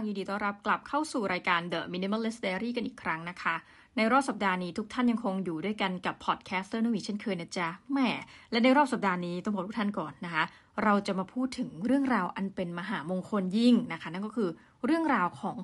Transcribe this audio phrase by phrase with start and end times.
[0.00, 3.54] ยินดีต้อนรับกลับเข้าสู่รายการ The Minimalist Diary กันอีกครั้งนะคะ
[3.96, 8.10] ในรอบสัปดาห์นี้ทุกท่านยังคงอยู่ด้วยกันกับ podcaster นวีเช่นเคยนะจ๊ะแหม
[8.50, 10.44] และในรอบสัปดาห์นี้ต้องบอกทุกท่านก่อนนะคะ
[10.84, 14.50] เราจะมาพูดถึงเรื่องราวอันเป็นมหามงคลยิ่งนะคะ นั่นก็คือ
[14.84, 15.56] เรื่องราวของ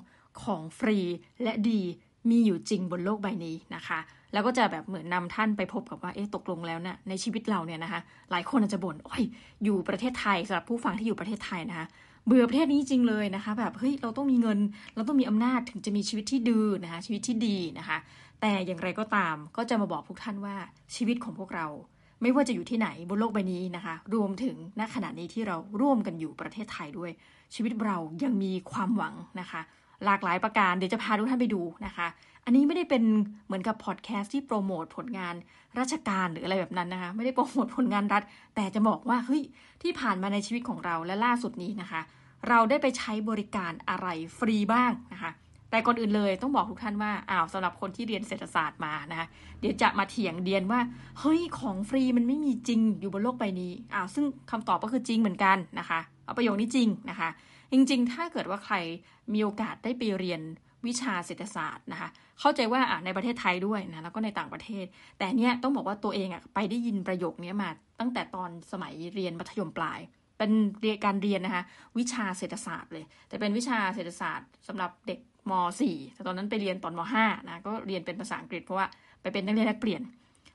[0.43, 0.97] ของฟรี
[1.43, 1.81] และดี
[2.29, 3.99] มีอยู่จริงบนโลกใบนี้นะคะ
[4.33, 8.01] แล้วก็จะแบบเหมือนนำท่านไปพบกับว่า เอ๊ะ ตกลงแล้วเนี่ยในชีวิตเราเนี่ยนะคะ
[8.31, 9.23] หลายคนอาจจะบ่น โอ้ย
[9.63, 11.87] อยู่ประเทศไทยสำหรับผู้ฟังที่อยู่ประเทศไทยนะคะ
[12.27, 14.59] เบื่อประเทศนี้จริงเลยนะคะ แบบเฮ้ยเราต้องมีเงิน
[14.95, 17.97] เราต้องมีอำนาจถึงจะมีชีวิตที่ดีนะคะ ชีวิตที่ดีนะคะ
[18.41, 20.55] แต่อย่างไรก็ตามก็จะมาบอกพวกท่านว่า
[20.95, 21.67] ชีวิตของพวกเรา
[22.21, 27.11] ไม่ว่าจะอยู่ที่ไหนบนโลกใบนี้นะคะ รวมถึงณขณะนี้ที่เราร่วมกันอยู่ประเทศไทยด้วย
[27.55, 29.61] ชีวิตเรายังมีความหวังนะคะ
[30.05, 32.07] หลากหลายประการเดี๋ยวจะพาทุกท่านไปดูนะคะ
[32.45, 33.03] อันนี้ไม่ได้เป็น
[33.45, 35.35] เหมือนกับพอดแคสต์ที่โปรโมทผลงาน
[35.79, 38.23] ราชการหรืออะไรแบบนั้นนะคะ ไม่ได้โปรโมทผลงานรัฐ
[38.55, 39.41] แต่จะบอกว่าเฮ้ย
[39.81, 42.01] ที่ผ่านมาในชีวิตของเราและล่าสุดนี้นะคะ
[42.49, 44.07] เราได้ไปใช้บริการอะไร
[44.37, 45.31] ฟรีบ้างนะคะ
[45.71, 49.27] แต่ก่อนอื่นเลยต้องบอกทุกท่านว่าอ้าวสำหรับคนที่เรียนเศรษฐศาสตร์มานะคะ
[49.59, 50.79] เดี๋ยวจะมาเถียงเดียนว่า
[51.19, 57.29] เฮ้ยของฟรีมันไม่มีจริงอยู่บนโลกใบนี้อ้าวซึ่งคำตอบก็คือจริงเหมือนกันนะคะเอาประโยคนี้จริงนะคะ
[57.71, 58.75] จริงๆ ถ้าเกิดว่าใคร
[59.33, 60.41] มีโอกาสได้ไปเรียน
[60.87, 64.85] วิชาเศรษฐศาสตร์นะคะ เข้าใจว่าในประเทศไทยด้วยนะแล้วก็ในต่างประเทศ
[65.17, 69.99] แต่เนี้ยต้องบอกว่าตัวเองอะไปได้ยินประโยคนี้มาตั้งแต่ตอนสมัยเรียนมัธยมปลาย
[70.37, 71.63] เป็นเรียนการเรียนนะคะ
[71.97, 78.87] วิชาเศรษฐศาสตร์เลย แต่เป็นวิชาเศรษฐศาสตร์สำหรับเด็กม .4 แต่ตอนนั้นไปเรียนตอนม .5 นะก็เรียนเป็นภาษาอังกฤษเพราะว่า
[79.21, 80.01] ไปเป็นนักเรียนนักเปลี่ยน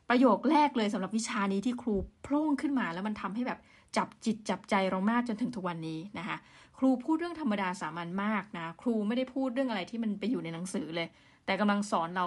[0.09, 3.59] ประโยคแรกเลยสำหรับวิชานี้ที่ครูโพล่งขึ้นมา แล้วมันทำให้แบบ
[3.97, 6.37] จับจิตจับใจเรามากจนถึงทุกวันนี้นะคะ
[6.79, 11.09] ครูพูดเรื่องธรรมดาสามัญมากนะครูไม่ได้พูดเรื่องอะไรที่มันไปอยู่ในหนังสือเลย
[11.47, 12.27] แต่กำลังสอนเรา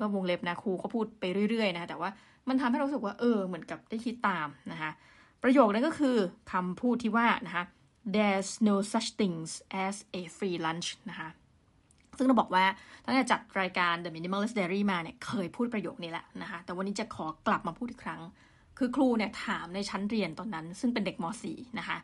[0.00, 2.10] ก็วงเล็บนะครูเขาพูดไปเรื่อยๆนะแต่ว่า
[2.48, 4.90] มันทำให้เราสึกว่าเออเหมือนกับได้คิดตามนะคะ
[5.46, 6.16] ประโยคนั้นก็คือ
[6.52, 7.64] คำพูดที่ว่านะคะ
[8.14, 9.50] there's no such things
[9.84, 11.28] as a free lunch นะคะ
[12.18, 12.64] ซึ่งเราบอกว่า
[13.04, 18.20] ตั้งแต่จัดรายการ The Minimalist Diary มาเนี่ยเคยพูดประโยคนี้แหละนะคะ แต่วันนี้จะขอกลับมาพูดอีกครั้ง
[18.78, 21.98] คือครูเนี่ยถามในชั้นเรียนตอนนั้น ซึ่งเป็นเด็กม .4 นะคะ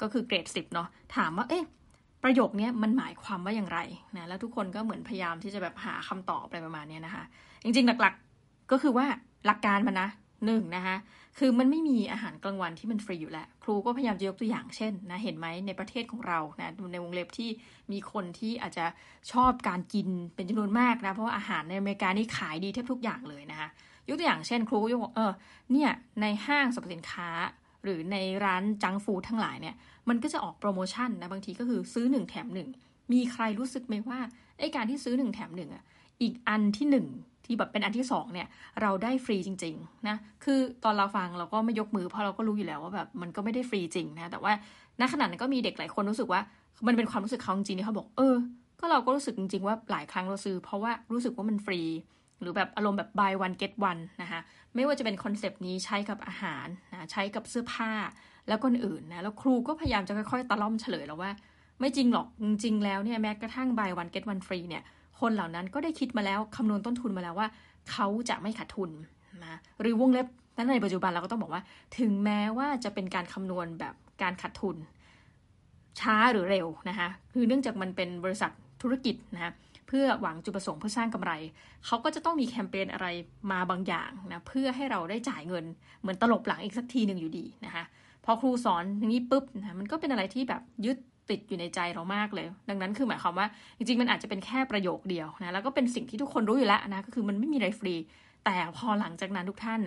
[0.00, 1.64] ก็คือเกรดสิบเนาะถามว่าเอ๊ะ
[2.24, 3.78] ประโยคนี้มันหมายความว่าอย่างไร
[4.16, 7.24] นะแล้วทุกคนก็เหมือนพยายามที่จะแบบหาคำตอบอะไรประมาณนี้นะคะ
[7.64, 9.06] จริงๆหลักๆก็คือว่า
[9.46, 10.08] หลักการมันนะ
[10.46, 10.96] หนึ่งนะคะ
[11.38, 17.48] คือมันไม่มีอาหารกลางวันที่มันฟรีอยู่แล้ว ครูก็พยายามจะยกตัวอย่างเช่นนะเห็นไหมในประเทศของเรานะในวงเล็บที่
[17.92, 18.84] มีคนที่อาจจะ
[19.32, 23.68] ชอบการกินเป็นจำนวนมากนะเพราะว่าอาหารในอเมริกานี่ขายดีแทบทุกอย่างเลยนะคะ
[24.08, 25.32] ยกตัวอย่างเช่น ครูก็ยกเออ
[25.72, 25.90] เนี่ย
[26.20, 27.28] ในห้างสรรพสินค้า
[27.84, 29.74] หรือในร้านจังฟูดทั้งหลายเนี่ย
[30.08, 32.68] มันก็จะออกโปรโมชั่นนะบางทีก็คือซื้อหนึ่งแถมหนึ่ง
[33.12, 34.20] มีใครรู้สึกไหมว่า
[34.58, 35.84] ไอการที่ซื้อหนึ่งแถมหนึ่งอะ
[36.22, 37.06] อีกอันที่หนึ่ง
[37.44, 38.48] ที่แบบเป็นอันที่สองเนี่ย
[38.82, 44.52] เราได้ฟรีจริงๆนะคือตอนเราฟังเราก็ไม่ยกมือเพราะเราก็รู้อยู่แล้วว่าแบบมันก็ไม่ได้ฟรีจริงนะแต่ว่า
[45.00, 46.40] ณขณะนั้นก็มีเด็กหลายคนรู้สึกว่า
[46.86, 48.36] มันเป็นความรู้สึกเขาจริงๆที่เขาบอกเออ
[48.80, 51.80] ก็เราก็รู้สึกจริงๆว่าหลายครั้งเราซื้อ เพราะว่ารู้สึกว่ามันฟรี
[52.40, 54.40] หรือแบบอารมณ์แบบ buy one get one นะคะ
[54.74, 57.90] ไม่ว่าจะเป็นคอนเซปต์นี้ใช้กับอาหารนะใช้กับเสื้อผ้า
[58.48, 61.30] แล้วคนอื่นนะแล้วครูก็พยายามจะค่อยๆตะล่อมเฉลยแล้วว่า
[61.80, 64.82] ไม่จริงหรอกจริงๆแล้วเนี่ยแม้กระทั่ง buy one get one free เนี่ย
[65.20, 67.48] คนเหล่านั้นก็ได้คิดมาแล้วคำนวณต้นทุนมาแล้วว่า
[67.90, 68.90] เขาจะไม่ขาดทุน
[69.44, 71.62] นะหรือวงเล็บนั้นในปัจจุบันเราก็ต้องบอกว่า
[71.98, 74.76] ถึงแม้ว่าจะเป็นการคำนวณแบบการขาดทุน
[76.00, 78.50] ช้าหรือเร็วนะคะคือเนื่องจากมันเป็นบริษัท
[78.82, 79.52] ธุรกิจนะคะ
[79.88, 81.32] เพื่อหวังจุดประสงค์เพื่อสร้างกำไร
[81.86, 83.06] เขาก็จะต้องมีแคมเปญอะไร
[83.52, 85.64] มาบางอย่างนะเพื่อให้เราได้จ่ายเงิน
[86.00, 87.84] เหมือนตลบหลังอีกสักทีหนึ่งอยู่ดีนะคะ
[88.24, 90.96] พอครูสอนอย่างนี้ปุ๊บนะมันก็เป็นอะไรที่แบบยึด
[91.30, 93.46] ติดอยู่ในใจเรามากเลย ดังนั้นคือหมายความว่า
[93.76, 97.94] จริงๆ มันอาจจะเป็นแค่ประโยคเดียวนะแล้วก็เป็นสิ่งที่ทุกคนรู้อยู่แล้วนะก็คือมันไม่มีอะไรฟรี
[98.44, 99.80] แต่พอหลังจากนั้นทุกท่าน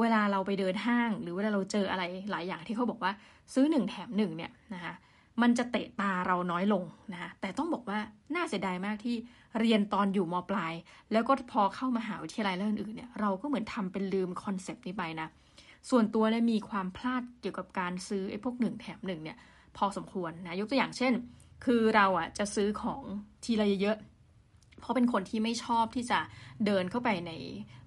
[0.00, 3.12] เวลาเราไปเดินห้าง หรือเวลาเราเจออะไรหลายอย่างที่เขาบอกว่า
[3.54, 4.94] ซื้อหนึ่งแถมหนึ่งเนี่ยนะคะ
[5.42, 7.98] มันจะเตะตาเราน้อยลงนะคะแต่ต้องบอกว่า
[8.34, 9.16] น่าเสียดายมากที่
[9.60, 10.74] เรียนตอนอยู่มปลาย
[11.12, 15.28] แล้วก็พอเข้ามาหาวิทยาลัยแล้วอื่นเนี่ยเราก็เหมือนทำเป็นลืม concept นี้ไปนะ
[15.90, 19.38] ส่วนตัวเนี่ยมีความพลาดเกี่ยวกับการซื้อไอ้พวกหนึ่งแถมหนึ่งเนี่ย
[19.76, 21.12] พอสมควรนะยกตัวอย่างเช่น
[21.64, 23.02] คือเราอะจะซื้อของ
[23.44, 23.96] ทีละเยอะ
[24.80, 26.18] เพราะเป็นคนที่ไม่ชอบที่จะ
[26.66, 27.32] เดินเข้าไปใน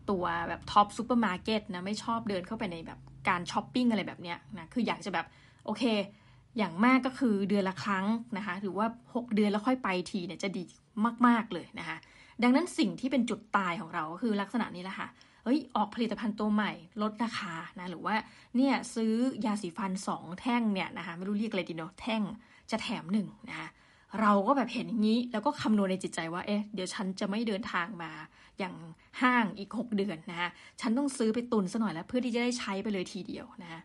[0.09, 5.25] ตัวแบบ Tops ซูเปอร์มาร์เก็ตนะไม่ชอบเดินเข้าไปในแบบการช้อปปิ้งอะไรแบบเนี้ยนะคืออยากจะแบบ
[5.65, 5.83] โอเค
[6.57, 8.05] อย่างมากก็คือเดือนละครั้ง
[8.37, 10.63] นะคะหรือว่า 6 เดือนแล้วค่อยไปทีเนี่ยจะดี
[11.27, 11.97] มากๆเลยนะคะ
[12.43, 15.07] ดังนั้นสิ่งที่เป็นจุดตายของเราก็คือลักษณะนี้แหละค่ะ
[15.43, 16.71] เฮ้ยออกผลิตภัณฑ์ตัวใหม่
[17.01, 18.15] ลดราคานะหรือว่า
[18.55, 19.13] เนี่ยซื้อ
[19.45, 22.21] ยาสีฟัน 2 แท่งเนี่ยนะคะไม่รู้เรียกอะไรดีเนาะแท่ง
[22.71, 23.69] จะแถมหนึ่งนะคะ
[24.21, 28.11] เราก็แบบเห็นอย่างนี้แล้วก็คำนวณในจิตใจว่าเอ๊ะเดี๋ยวฉันจะไม่เดินทางมา
[28.59, 28.75] อย่าง
[29.21, 30.49] ห้างอีก 6 เดือนนะคะ
[30.81, 33.81] ฉันต้องซื้อไปตุนซะหน่อยแล้ว เพื่อที่จะได้ใช้ไปเลยทีเดียวนะคะ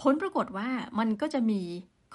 [0.00, 0.68] ผลปรากฏว่า
[0.98, 1.60] มันก็จะมี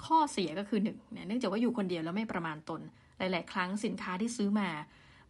[0.04, 2.80] ข้อเสียก็คือหนึ่งเนื่องจากว่าอยู่คนเดียวแล้วไม่ประมาณตน
[3.18, 4.68] หลาย ๆ ครั้งสินค้าที่ซื้อมา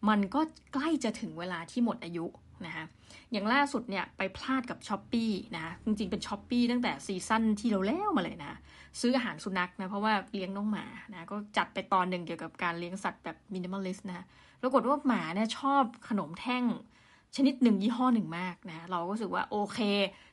[0.09, 0.41] มันก็
[0.73, 2.25] ใกล้จะถึงเวลาที่หมดอายุ
[2.65, 2.85] นะคะ
[3.31, 5.25] อย่างล่าสุดเนี่ยไปพลาดกับ Shopee
[5.55, 8.53] นะคะจริงๆเป็น Shopee ตั้งแต่ season ที่เราแล้วมาเลยนะ
[8.99, 14.25] ซื้ออาหารสุนัขนะ เพราะว่าเลี้ยงน้องหมานะก็จัดไปตอนหนึ่งเกี่ยวกับการเลี้ยงสัตว์แบบ minimalist นะ
[14.61, 16.63] ปรากฏว่าหมาเนี่ยชอบขนมแท่ง
[17.35, 19.79] ชนิดหนึ่งยี่ห้อหนึ่งมากนะ เราก็รู้สึกว่าโอเค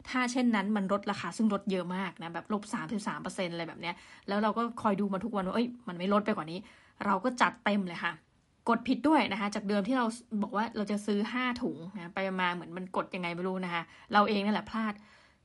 [0.09, 3.95] ถ้าเช่นนั้นมันลดราคาซึ่งลดเยอะมากนะ แบบลบสามถึงสามเปอร์เซ็นต์อะไรแบบเนี้ย
[4.29, 6.59] แล้วเราก็คอยดูมาทุกวันว่า เอ้ย มันไม่ลดไปกว่านี้
[7.07, 8.13] เราก็จัดเต็มเลยค่ะ
[8.69, 10.07] กดผิดด้วยนะคะ จากเดิมที่เรา
[10.43, 13.83] บอกว่าเราจะซื้อห้าถุงนะไปมาเหมือนมันกดยังไงไม่รู้นะคะ
[14.13, 14.95] เราเองนั่นแหละพลาด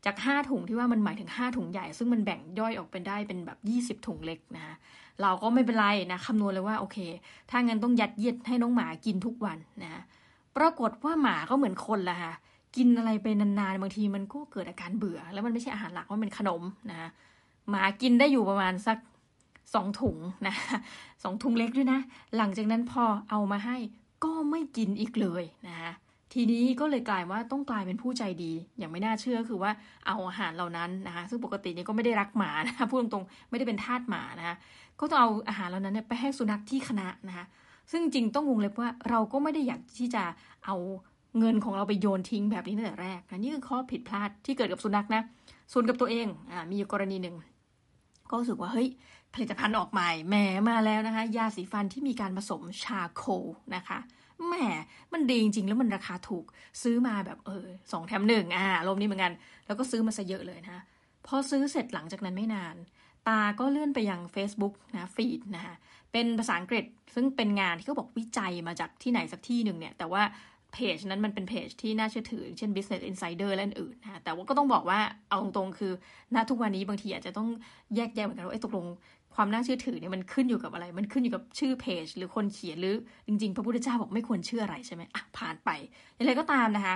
[0.06, 4.74] จากห้าถุงที่ว่ามันหมายถึงห้าถุงใหญ่ ซึ่งมันแบ่งย่อยออกเป็นได้เป็นแบบยี่สิบถุงเล็กนะคะ
[5.22, 6.98] เราก็ไม่เป็นไรนะคำนวณเลยว่าโอเค
[7.50, 10.02] ถ้างั้นต้องยัดเยียดให้น้องหมากินทุกวันนะ
[10.58, 12.34] ปรากฏว่าหมาก็เหมือนคนละค่ะ
[12.76, 17.10] กินอะไรไปนานๆบางทีมันก็เกิดอาการเบื่อ แล้วมันไม่ใช่อาหารหลักมันเป็นขนมนะ
[17.70, 18.98] หมากินได้อยู่ประมาณสัก
[19.74, 20.18] สองถุง
[20.48, 20.56] นะ
[21.24, 22.00] สองถุงเล็กด้วยนะ
[22.38, 23.78] หลังจากนั้นพอเอามาให้
[24.24, 25.92] ก็ไม่กินอีกเลยนะคะ
[26.34, 29.72] ทีนี้ก็เลยกลายว่าต้องกลายเป็นผู้ใจดี อย่างไม่น่าเชื่อคือว่า
[30.08, 34.56] เอาอาหารเหล่านั้นนะคะซึ่งปกตินี่ก็ไม่ได้รักหมานะคะพูดตรงๆไม่ได้เป็นทาสหมานะคะ
[35.00, 37.46] ก็ต้องเอาอาหารเหล่านั้นไปให้สุนัขที่คณะนะคะ
[37.92, 40.24] ซึ่งจริงต้องวงเล็บว่าเราก็ไม่ได้อยากที่จะ
[40.66, 40.76] เอา
[41.40, 45.22] เงินของเราไปโยนทิ้งแบบนี้ตั้งแต่แรกนะนี่คือข้อผิดพลาดที่เกิดกับสุนัขนะ
[45.74, 47.36] ส่วนกับตัวเองอ่ามีอยู่กรณีหนึ่ง
[48.30, 48.88] ก็รู้สึกว่าเฮ้ย
[49.38, 50.36] ผลิตภัณฑ์ออกใหม่แหม
[50.70, 53.24] มาแล้วนะคะ ยาสีฟันที่มีการผสมชาโค
[53.76, 54.00] นะคะ
[54.48, 54.54] แหม
[55.14, 56.46] มันดีจริงๆ แล้วมันราคาถูก
[56.82, 59.34] ซื้อมาแบบเออสองแถมหนึ่งอ่าลมนี้เหมือนกัน
[59.68, 60.84] แล้วก็ซื้อมาซะเยอะเลยนะ
[61.28, 62.76] พอซื้อเสร็จหลังจากนั้นไม่นาน
[63.28, 65.76] ตาก็เลื่อนไปยัง Facebook นะฟีดนะคะ
[66.12, 66.86] เป็นภาษาอังกฤษ
[67.16, 70.24] ซึ่งเป็นงานที่เขาบอกวิจัยมาจากที่ไหนสักที่หนึ่งเนี่ย แต่ว่า
[70.74, 75.00] เพจนั้นมันเป็นเพจที่น่าเชื่อถือ เช่น Business Insider และอื่นนะแต่ว่าก็ต้องบอกว่า
[75.30, 75.94] เอาตรงๆคือ
[76.36, 77.50] ณทุกวันนี้บางทีอาจจะต้อง
[77.96, 78.86] แยกแยะเหมือนกันว่าไอ้ตกลง
[79.38, 82.96] ความน่าเชื่อถือเนี่ยมันขึ้นอยู่กับอะไร มันขึ้นอยู่กับชื่อเพจ หรือคนเขียนหรือ
[83.28, 85.70] จริง ๆ พระพุทธเจ้าบอกไม่ควรเชื่ออะไรใช่ไหมอะผ่านไป
[86.16, 86.96] อย่างไรก็ตามนะคะ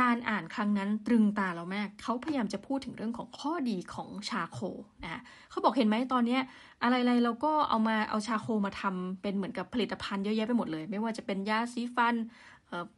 [0.00, 4.58] การอ่านครั้งนั้นตรึงตาเรามากเขาพยายามจะพูดถึงเรื่องของข้อดีของชาโค
[5.04, 6.38] นะเขาบอกเห็นไหมตอนนี้
[6.82, 12.14] อะไรๆเราก็เอามาเอาชาโคมาทำเป็นเหมือนกับผลิตภัณฑ์เยอะแยะไปหมดเลย ไม่ว่าจะเป็นยาสีฟัน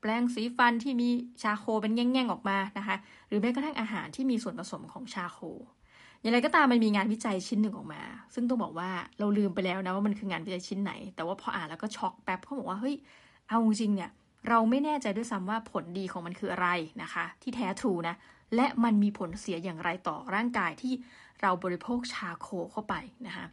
[0.00, 1.08] แปรงสีฟันที่มี
[1.42, 2.96] ชาโคเป็นแง่งๆออกมานะคะ
[3.28, 5.38] หรือแม้กระทั่งอาหารที่มีส่วนผสมของชาโค
[6.24, 8.02] อย่างไรก็ตามมันมีงานวิจัยชิ้นหนึ่งออกมา
[8.34, 12.96] ซึ่งต้องบอกว่าเราลืมไปแล้วนะว่ามันคืองานวิจัยชิ้นไหน แต่ว่าพออ่านแล้วก็ช็อกแป๊บเขาบอกว่าเฮ้ย
[13.48, 14.10] เอาจริงเนี่ย
[14.48, 16.68] เราไม่แน่ใจด้วยซ้ำว่าผลดีของมันคืออะไร
[17.02, 18.14] นะคะ ที่แท้ทรูนะ
[18.54, 20.92] และมันมีผลเสียอย่างไรต่อร่างกายที่
[21.42, 22.94] เราบริโภคชาโคเข้าไป
[23.26, 23.46] นะคะ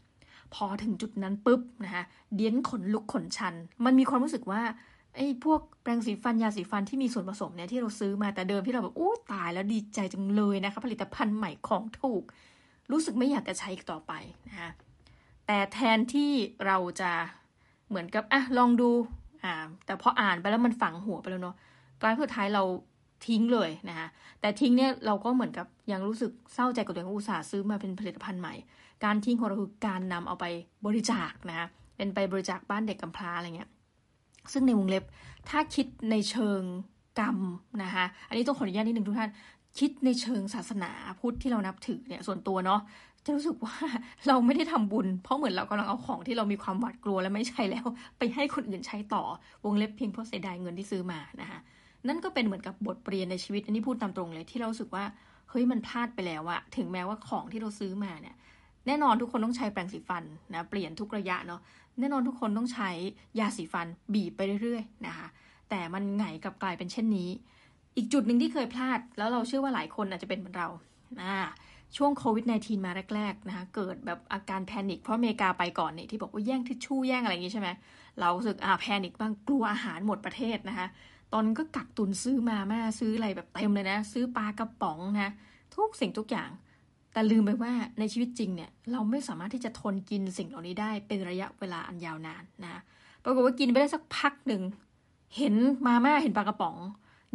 [0.53, 2.03] พอถึงจุดนั้นปุ๊บนะคะ
[2.35, 3.53] เดียนขนลุกขนชัน
[3.85, 4.61] มันมีความรู้สึกว่า
[5.15, 12.23] ไอ้พวกแปรงสีฟันยาสีฟันที่มีส่วนผสมเนี่ยที่เราซื้อมาแต่เดิมที่เราแบบโอ้ตายแล้วดีใจจังเลยนะคะผลิตภัณฑ์ใหม่ของถูก
[12.91, 14.13] รู้สึกไม่อยากจะใช้อีกต่อไป
[14.47, 14.71] นะคะ
[15.47, 16.31] แต่แทนที่
[16.65, 17.11] เราจะ
[17.89, 18.89] เหมือนกับอะลองดู
[19.43, 19.53] อ่า
[19.85, 21.55] แต่พออ่านไปแล้วมันฝังหัวไปแล้วเนาะ
[22.01, 22.63] กลายสุดท้ายเรา
[23.27, 24.07] ทิ้งเลยนะคะ
[24.41, 28.53] แต่ทิ้งเนี่ยเราก็เหมือนกับยังรู้สึกเศร้าใจกับตัวเองอุตส่าห์ซื้อมาเป็นผลิตภัณฑ์ใหม่
[29.03, 30.45] การทิ้งของเราคือการนำเอาไป
[30.85, 31.67] บริจาคนะคะ
[31.97, 33.69] เป็นไปบริจาคบ้านเด็กกำพร้าอะไรเงี้ย
[34.53, 35.03] ซึ่งในวงเล็บ
[35.49, 36.61] ถ้าคิดในเชิง
[37.19, 37.37] กรรม
[37.83, 39.31] นะคะอันนี้ต้องขออนุญาตนิดนึงทุกท่าน
[39.79, 42.81] คิดในเชิงศาสนาพุทธที่เรานับถือเนี่ยส่วนตัวเนาะ
[43.25, 43.75] จะรู้สึกว่า
[44.27, 47.85] เราไม่ได้ทำบุญ เพราะเหมือนเรากำลังเอาของที่เรามีความหวาดกลัวและไม่ใช่แล้ว
[48.17, 49.23] ไปให้คนอื่นใช้ต่อ
[49.65, 51.59] วงเล็บเพียงเพราะเสียดายเงินที่ซื้อมานะคะ
[52.07, 55.05] นั่นก็เป็นเหมือนกับบทเรียนในชีวิตอันนี้พูดตามตรงเลยที่เราสึกว่า
[55.49, 58.35] เฮ้ยมันพลาดไปแล้วอะถึงแม้ว่าของที่เราซื้อมาเนี่ย
[58.87, 60.23] แน่นอนทุกคนต้องใช้แปรงสีฟัน
[60.53, 61.61] นะเปลี่ยนทุกระยะเนาะ
[61.99, 62.89] แน่นอนทุกคนต้องใช้
[63.39, 65.27] ยาสีฟันบีบไปเรื่อยๆนะคะ
[65.69, 67.29] แต่มันไงกับกลายเป็นเช่นนี้
[67.97, 70.67] อีกจุดหนึ่งที่เคยพลาด แล้วเราเชื่อว่าหลายคนอาจจะเป็นเหมือนเรา
[71.21, 71.37] อ่า
[71.97, 77.69] ช่วงโควิด -19 มาแรก ๆ นะคะ เกิดแบบอาการแพนิคเพราะอเมริกาไปก่อนนี่ที่บอกว่าแย่งทิชชู่แย่งอะไรอย่างงี้ใช่ไหม
[78.19, 80.87] เราสึกอ่าแพนิคบ้างกลัวอาหารหมดประเทศนะคะ
[81.33, 85.31] ตอนก็กักตุนซื้อมาม่าซื้ออะไรแบบเต็มเลยนะ ซื้อปลากระป๋องนะ
[85.75, 86.49] ทุกสิ่งทุกอย่าง
[87.13, 92.81] แต่ลืมไปว่าในชีวิตจริงเนี่ย เราไม่สามารถที่จะทนกินสิ่งเหล่านี้ได้เป็นระยะเวลาอันยาวนานนะ
[93.23, 94.61] ปรากฏว่ากินไปได้สักพักหนึ่ง
[95.37, 95.55] เห็น
[95.85, 96.75] มาม่าเห็นปลากระป๋อง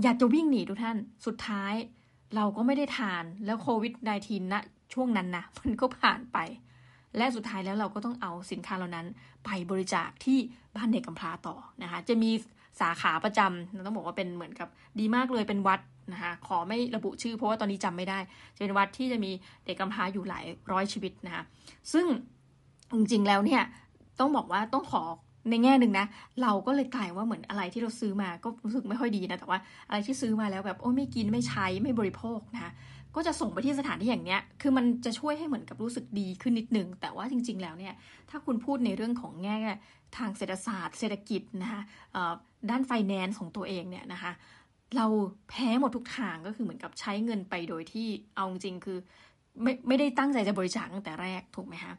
[0.03, 1.75] อยากจะวิ่งหนีทุกท่าน สุดท้าย
[2.35, 4.55] เราก็ไม่ได้ทานแล้วโควิด -19 ณ
[4.95, 6.39] ช่วงนั้นนะมันก็ผ่านไป
[7.17, 9.07] และสุดท้ายแล้วเราก็ต้องเอาสินค้าเหล่านั้น
[9.45, 10.39] ไปบริจาคที่
[10.77, 12.31] บ้านเด็กกำพร้าต่อนะคะ จะมี
[12.81, 15.81] สาขาประจำต้องบอกว่าเป็นเหมือนกับดีมากเลยเป็นวัด
[16.13, 18.19] นะคะขอไม่ระบุชื่อเพราะว่าตอนนี้จำไม่ได้
[18.55, 19.31] จะเป็นวัดที่จะมี
[19.65, 21.45] เด็กกำพร้าอยู่หลายร้อยชีวิตนะคะ
[21.93, 22.07] ซึ่ง
[22.95, 23.63] จริงๆแล้วเนี่ย
[24.21, 25.03] ต้องบอกว่าต้องขอ
[25.51, 26.07] ในแง่หนึ่งนะ
[26.43, 32.73] เราก็เลยกลายว่าเหมือนอะไรที่เราซื้อมาก็รู้สึกไม่ค่อยดีนะแต่ว่าอะไรที่ซื้อมาแล้วแบบโอ้ไม่กินไม่ใช้ไม่บริโภคนะ
[33.15, 37.95] ก็จะส่งไปที่สถานที่อย่างเนี้ย คือมันจะช่วยให้เหมือนกับรู้สึกดีขึ้นนิดนึง แต่ว่าจริง ๆ แล้วเนี่ย
[38.31, 39.59] ถ้าคุณพูดในเรื่องของแง่
[40.17, 41.83] ทางเศรษฐศาสตร์ เศรษฐกิจนะคะ
[42.71, 44.33] ด้านไฟแนนซ์ของตัวเองเนี่ยนะคะ
[44.97, 45.07] เรา
[45.49, 48.99] แพ้หมดทุกทางก็คือเหมือนกับใช้เงินไปโดยที่เอาจริงคือ
[49.63, 51.93] ไม่ไม่ได้ตั้งใจจะบริจาคตั้งแต่แรกถูกไหมคะ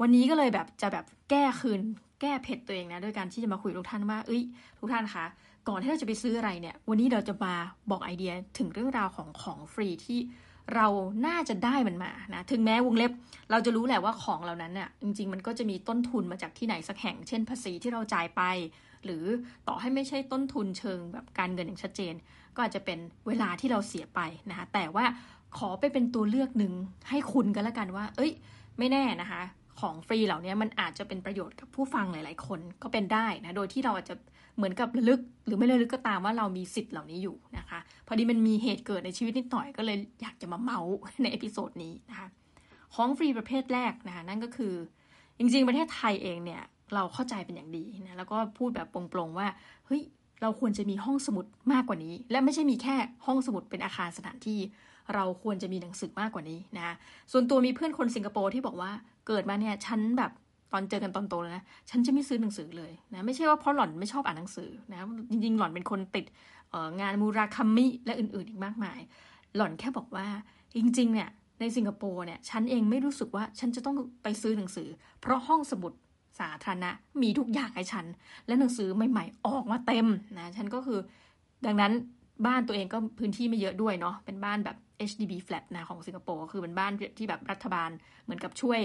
[0.00, 1.80] วันนี้ก็เลยแบบจะแบบแก้คืน
[2.20, 4.42] แก้เผ็ดตัวเองนะด้วยการที่จะมาคุยทุกท่านว่าเอ้ย
[4.78, 5.24] ทุกท่านคะ
[5.68, 7.54] ก่อนที่เราจะไปซื้ออะไรเนี่ย วันนี้เราจะมา
[7.90, 10.18] บอกไอเดียถึงเรื่องราวของของฟรีที่
[10.74, 10.86] เรา
[11.26, 13.12] น่าจะได้มันมานะ ถึงแม้วงเล็บ
[13.50, 18.42] เราจะรู้แหละว่าของเหล่านั้นเนี่ยจริง ๆ มันก็จะมีต้นทุนมาจากที่ไหนสักแห่ง เช่นภาษีที่เราจ่ายไป
[19.04, 19.24] หรือ
[19.68, 22.14] ต่อให้ไม่ใช่ต้นทุนเชิงแบบการเงินอย่างชัดเจน
[22.54, 25.04] ก็อาจจะเป็นเวลาที่เราเสียไปนะคะ แต่ว่า
[25.58, 26.72] ขอไปเป็นตัวเลือกหนึ่ง
[27.08, 28.32] ให้คุณกันละกันว่า เอ้ย
[28.78, 29.42] ไม่แน่นะคะ
[29.80, 34.14] ของฟรีเหล่านี้มันอาจจะเป็นประโยชน์กับผู้ฟังหลาย ๆ คนก็เป็นได้นะ โดยที่เราอาจจะ
[34.56, 42.28] เหมือนกับระลึก หรือไม่ระลึกก็ตามว่าเรามีสิทธิ์เหล่านี้อยู่นะคะ พอดีมันมีเหตุเกิดในชีวิตนิดหน่อยก็เลยอยากจะมาเมาท์ใน episode นี้นะคะ
[42.94, 44.74] ของฟรีประเภทแรกนะคะนั่นก็คือ
[45.38, 46.62] จริง ๆ ประเทศไทยเองเนี่ย
[46.94, 49.48] เราเข้าใจเป็นอย่างดีนะแล้วก็พูดแบบโปร่งๆว่า
[49.86, 50.02] เฮ้ย
[50.42, 54.60] เราควรจะมีห้องสมุดมากกว่านี้ และไม่ใช่มีแค่ห้องสมุดเป็นอาคารสถานที่
[55.14, 56.94] เราควรจะมีหนังสือมากกว่านี้นะ
[57.32, 58.92] ส่วนตัวมีเพื่อนคนสิงคโปร์ที่บอกว่า
[59.26, 60.30] เกิดมาเนี่ยฉันแบบ
[60.72, 64.98] ตอนเจอกันตอนโตแล้วนะฉันจะไม่ซื้อหนังสือเลยนะไม่ใช่ว่าเพราะหล่อนไม่ชอบอ่านหนังสือนะ
[65.30, 66.24] จริงๆหล่อนเป็นคนติด
[67.00, 69.00] งานมูราคามิและอื่นๆอีกมากมาย
[69.56, 70.26] หล่อนแค่บอกว่า
[70.76, 71.28] จริง ๆ เนี่ย
[71.60, 74.88] ในสิงคโปร์เนี่ยฉันเองไม่รู้สึกว่าฉันจะต้องไปซื้อหนังสือ
[75.20, 75.92] เพราะห้องสมุด
[76.40, 76.90] สาธารณะ
[77.22, 78.06] มีทุกอย่างให้ฉัน
[78.46, 80.06] และหนังสือใหม่ ๆ ออกมาเต็ม
[80.38, 80.98] นะฉันก็คือ
[81.66, 81.92] ดังนั้น
[82.46, 84.76] บ้านตัวเองก็พื้นที่ไม่เยอะด้วยเนาะเป็นบ้านแบบ
[85.10, 87.90] HDB flat นะของสิงคโปร์คือเป็นบ้านที่แบบรัฐบาล
[88.24, 88.80] เหมือนกับช่วย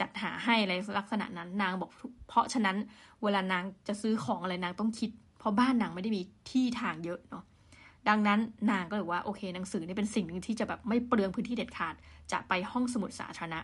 [0.00, 1.90] จัดหาให้อะไรลักษณะนั้นนางบอก
[2.28, 2.76] เพราะฉะนั้น
[3.22, 7.44] เวลานางจะซื้อของอะไรนางต้องคิด เพราะบ้านนางไม่ได้มีที่ทางเยอะเนาะ
[8.08, 11.94] ดังนั้นนางก็เลยว่าโอเคหนังสือนี่เป็นสิ่งหนึ่งที่จะแบบไม่เปลืองพื้นที่เด็ดขาด
[12.32, 13.60] จะไปห้องสมุดสาธารณะ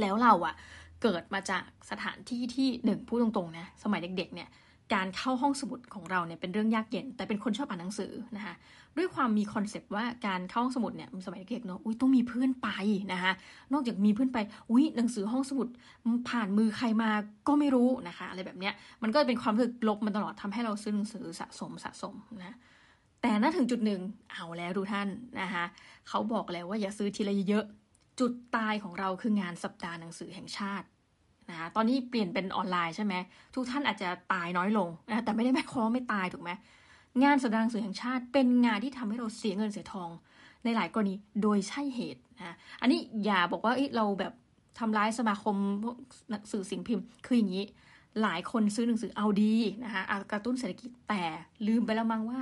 [0.00, 0.54] แล้วเราอะ
[1.02, 4.48] เกิดมาจากสถานที่ที่หนึ่งพูดตรงๆนะสมัยเด็กๆเนี่ย
[4.94, 8.54] การเข้าห้องสมุดของเราเนี่ยเป็นเรื่องยากเย็น แต่เป็นคนชอบอ่านหนังสือนะคะ
[8.96, 12.68] ด้วยความมีคอนเซปต์ว่าการเข้าห้องสมุดเนี่ยสมัยเด็กเนาะอุ้ยต้องมีเพื่อนไป
[13.12, 13.32] นะคะ
[13.72, 14.38] นอกจากมีเพื่อนไป
[14.70, 15.68] อุ้ยหนังสือห้องสมุด
[16.28, 17.10] ผ่านมือใครมา
[17.48, 22.14] ก็ไม่รู้นะคะอะไรแบบเนี้ยมันก็เป็นความรู้สึกลบมันตลอดทำให้เราซื้อหนังสือสะสมสะสม
[22.44, 22.56] นะ
[23.22, 24.00] แต่ณถึงจุดหนึ่ง
[24.32, 25.08] เอาแล้วดูท่าน
[25.40, 25.64] นะคะ
[26.08, 27.64] เขาบอกแล้วว่าอย่าซื้อทีละเยอะ
[28.20, 30.86] จุดตายของเราคืองานสัปดาห์หนังสือแห่งชาติ
[31.50, 33.14] นะตอนนี้เปลี่ยนเป็นออนไลน์ใช่ไหม
[33.54, 36.50] ทุกท่านอาจจะตายน้อยลงนะแต่ไม่ได้หมายความว่าไม่ตายถูกไหม
[37.22, 40.10] งานแสดงสื่อแห่งชาติเป็นงานที่ทำให้เราเสียเงินเสียทอง
[40.64, 44.32] ในหลายกรณีโดยใช่เหตุนะอันนี้อย่าบอกว่าเราแบบ
[44.78, 45.56] ทำร้ายสมาคม
[46.52, 47.64] สื่อสิ่งพิมพ์ คืออย่างนี้
[48.22, 51.22] หลายคนซื้อหนังสือเอาดีนะคะกระตุ้นเศรษฐกิจแต่
[51.66, 52.40] ลืมไปแล้วมั้งว่า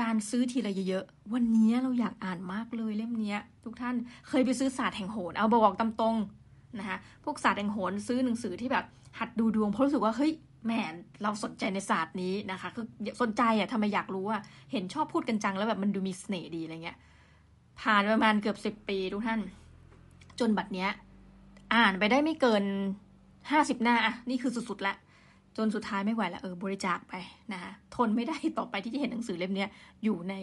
[0.00, 3.94] การซื้อทีละเยอะๆ วันนี้เราอยากอ่านมากเลยเล่มนี้ทุกท่าน
[4.28, 6.16] เคยไปซื้อศาสตร์แห่งโหรเอาบอกตามตรง
[6.78, 8.84] นะคะพวกศาสตร์แห่งโหรซื้อหนังสือที่แบบ
[9.18, 10.32] หัดดูดวงเพราะรู้สึกว่าเฮ้ย
[10.64, 10.72] แหม
[11.22, 12.86] เราสนใจในศาสตร์นี้นะคะ คือ
[13.20, 14.38] สนใจอะทำไมอยากรู้ว่า
[14.72, 16.98] เห็นชอบพูดกันจังแล้วแบบมันดูมีเสน่ห์ดีอะไรเงี้ย
[17.80, 19.40] ผ่านประมาณเกือบสิบปีทุกท่าน
[20.40, 20.90] จนบัดเนี้ย
[21.74, 22.64] อ่านไปได้ไม่เกิน
[23.50, 24.94] ห้าสิบหน้าอะนี่คือสุดๆละ
[25.56, 27.14] จนสุดท้ายไม่ไหวแล้วเออบริจาคไป
[27.52, 29.66] นะคะทนไม่ได้ต่อไปที่จะเห็นหนังสือเล่มนี้
[30.04, 30.34] อยู่ใน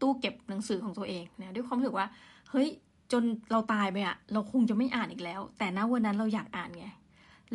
[0.00, 2.06] ตู้เก็บหนังสือของตัวเองนะด้วยความรู้สึกว่า
[2.50, 2.68] เฮ้ย
[3.12, 6.86] จนเราตายไปอะเราคงจะไม่อ่านอีกแล้ว แต่ณวันนั้นเราอยากอ่านไง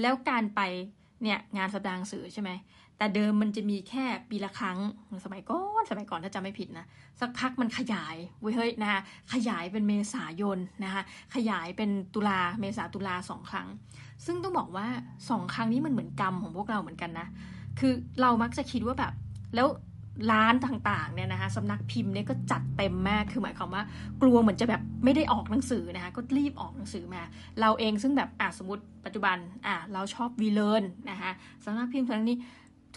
[0.02, 0.62] แล้วการไป
[1.24, 2.52] เนี่ยงานสัปดาห์หนังสือใช่ไหม
[2.98, 4.78] แต่เดิมมันจะมีแค่ปีละครั้ง
[5.26, 6.86] สมัยก่อนสมัยก่อนถ้าจำไม่ผิดนะ
[7.20, 9.02] สักพักมันขยายเว้ยเฮ้ยนะคะ
[9.34, 11.04] ขยายเป็นเมษายนนะคะ
[11.36, 13.68] ขยายเป็นตุลาเมษาตุลาสองครั้ง
[14.26, 14.88] ซึ่งต้องบอกว่า
[15.30, 17.28] สองครั้งนี้มันเหมือนกรรมของพวกเราเหมือนกันนะ
[17.80, 19.14] คือเรามักจะคิดว่าแบบ
[19.56, 19.68] แล้ว
[20.32, 23.84] ร้านต่างๆเนี่ยนะคะสำนักพิมพ์เนี่ยก็จัดเต็มมากคือหมายความว่า
[24.22, 27.22] กลัวเหมือนจะแบบไม่ได้ออกหนังสือนะคะก็รีบออกหนังสือมา
[27.60, 31.32] เราเองซึ่งแบบอะสมมติปัจจุบันอะเราชอบวีเลนนะคะ
[31.66, 32.36] สำนักพิมพ์ครั้งนี้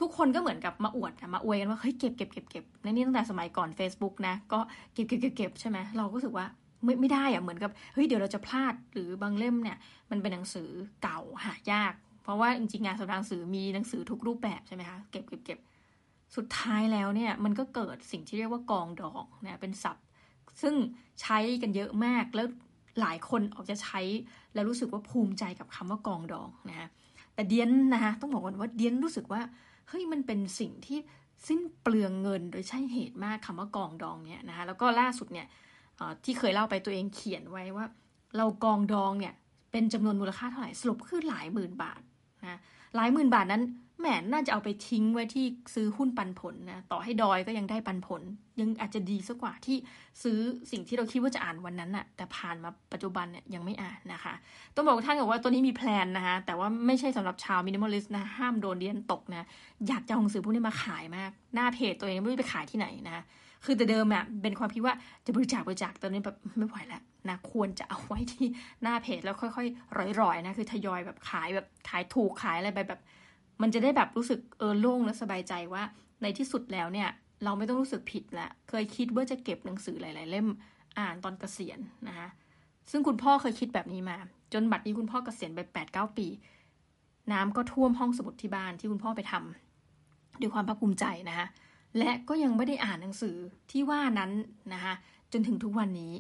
[0.01, 4.59] ทุกคนก็เหมือนกับมาอวดมาอวยกันว่าเฮ้ยเก็บเก็บเก็บเก็บในนี้ตั้งแต่สมัยก่อน Facebook นะก็
[4.93, 6.47] เก็บเก็บเก็บเก็บใช่ไหมเราก็รู้สึกว่า
[6.85, 9.77] ไม่ไม่ได้อะเหมือนกับเฮ้ยเดี๋ยวเราจะพลาดหรือบางเล่มเนี่ย
[10.11, 10.69] มันเป็นหนังสือ
[11.03, 11.93] เก่าหายาก
[12.23, 15.59] เพราะว่าจริงๆงานสำนักหนังสือมีหนังสือทุกรูปแบบใช่ไหมคะเก็บเก็บเก็บ
[16.37, 20.05] สุดท้ายแล้วเนี่ยมันก็เกิดสิ่งที่เรียกว่ากองดองนะเป็นศัพท์
[20.63, 20.75] ซึ่ง
[21.21, 22.47] ใช้กันเยอะมากแล้ว
[23.01, 24.01] หลายคนออกจะใช้
[24.55, 26.89] แล้วรู้สึกว่าภูมิใจกับคำว่ากองดองนะ
[27.35, 29.41] แต่เดียนนะคะต้องบอกก่อนว่าเดียนรู้สึกว่า
[29.89, 30.99] เฮ้ยมันเป็นสิ่งที่
[31.49, 35.47] สิ้นเปลืองเงินโดยใช่เหตุมากคำว่ากองดองเนี่ยนะคะแล้วก็ล่าสุดเนี่ย
[36.25, 37.87] ที่เคยเล่าไปตัวเองเขียนไว้ว่า
[38.37, 39.35] เรากองดองเนี่ย
[39.73, 42.01] เป็นจำนวนมูลค่าเท่าไหร่สรุปคือหลายหมื่นบาท
[42.43, 42.59] นะ
[42.97, 43.63] หลายหมื่นบาทนั้น
[44.01, 48.23] แหมน่าจะเอาไปทิ้งไว้ที่ซื้อหุ้นปันผลนะ ต่อให้ดอยก็ยังได้ปันผล
[48.61, 49.77] ยังอาจจะดีซะกว่าที่
[50.23, 50.39] ซื้อ
[50.71, 54.35] สิ่งที่เราคิดว่าจะอ่านวันนั้นน่ะแต่ผ่านมาปัจจุบันเนี่ยยังไม่อ่านนะคะ
[54.75, 59.47] ต้องบอกท่านก่อนว่าตัวนี้มี plan นะคะ แต่ว่าไม่ใช่สำหรับชาว minimalist นะ ห้ามโดนเรียนตกนะ
[59.89, 63.25] อยากจะเอาหนังสือพวกนี้มาขายมาก หน้าเพจตัวเองไม่รู้ไปขายที่ไหนนะ
[63.65, 64.95] คือแต่เดิมอะเป็นความคิดว่า
[65.27, 68.47] จะบริจาคบริจาคตอนนี้แบบไม่ไหวแล้วนะควรจะเอาไว้ที่
[68.83, 73.01] หน้าเพจแล้วค่อยๆร่อยๆนะคือทยอยแบบขายแบบขายถูกขายอะไรไปแบบ
[73.63, 75.83] มันจะได้แบบรู้สึกเออโล่งและสบายใจว่า
[76.23, 77.09] ในที่สุดแล้วเนี่ย
[77.45, 80.47] เราไม่ต้องรู้สึกผิดละเคยคิดว่าจะเก็บหนังสือหลาย ๆ เล่ม
[80.99, 82.29] อ่านตอนเกษียณนะคะ
[82.91, 84.17] ซึ่งคุณพ่อเคยคิดแบบนี้มา
[84.53, 86.27] จนบัดนี้คุณพ่อเกษียณไปแปดเก้าปี
[87.33, 91.47] น้ำก็ท่วมห้องสมุดที่บ้านที่คุณพ่อไปทำด้วยความภาคภูมิใจนะคะ
[91.99, 93.37] และก็ยังไม่ได้อ่านหนังสือ
[93.71, 94.31] ที่ว่านั้น
[94.73, 94.95] นะคะ
[95.33, 96.13] จนถึงทุกวันนี้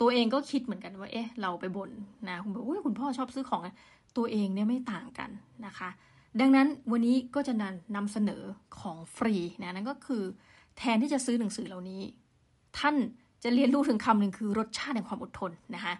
[0.00, 1.90] ตัวเองก็คิดเหมือนกันว่า เอ๊ะ เราไปบ่น
[2.28, 3.60] นะคุณบอกว่าคุณพ่อชอบซื้อของ
[4.16, 5.30] ตัวเองเนี่ยไม่ต่างกัน
[5.66, 5.88] นะคะ
[6.40, 7.54] ดังนั้นวันนี้ก็จะ
[7.96, 8.42] นำเสนอ
[8.80, 10.22] ของฟรีนะนั่นก็คือ
[10.78, 12.02] แทนที่จะซื้อหนังสือเหล่านี้
[12.78, 12.96] ท่าน
[13.44, 15.94] จะเรียนรู้ถึงคำหนึ่งคือรสชาติแห่งความอดทนนะคะ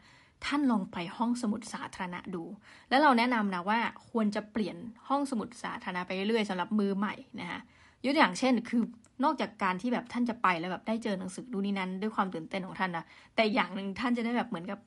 [0.47, 2.43] ท่านลองไปห้องสมุดสาธารณะดู
[2.89, 3.79] แล้วเราแนะนำนะว่า
[4.11, 4.77] ควรจะเปลี่ยน
[5.09, 7.61] ห้องสมุดสาธารณะไปเรื่อยๆสำหรับมือใหม่นะคะ
[8.05, 8.83] ยกตัวอย่างเช่น คือ
[9.25, 13.05] นอกจากการที่แบบท่านจะไปแล้วแบบได้เจอหนังสือดูนี้นั้น ด้วยความตื่นเต้นของท่านนะ
[13.37, 14.79] แต่อย่างหนึ่งท่านจะได้แบบเหมือนกับ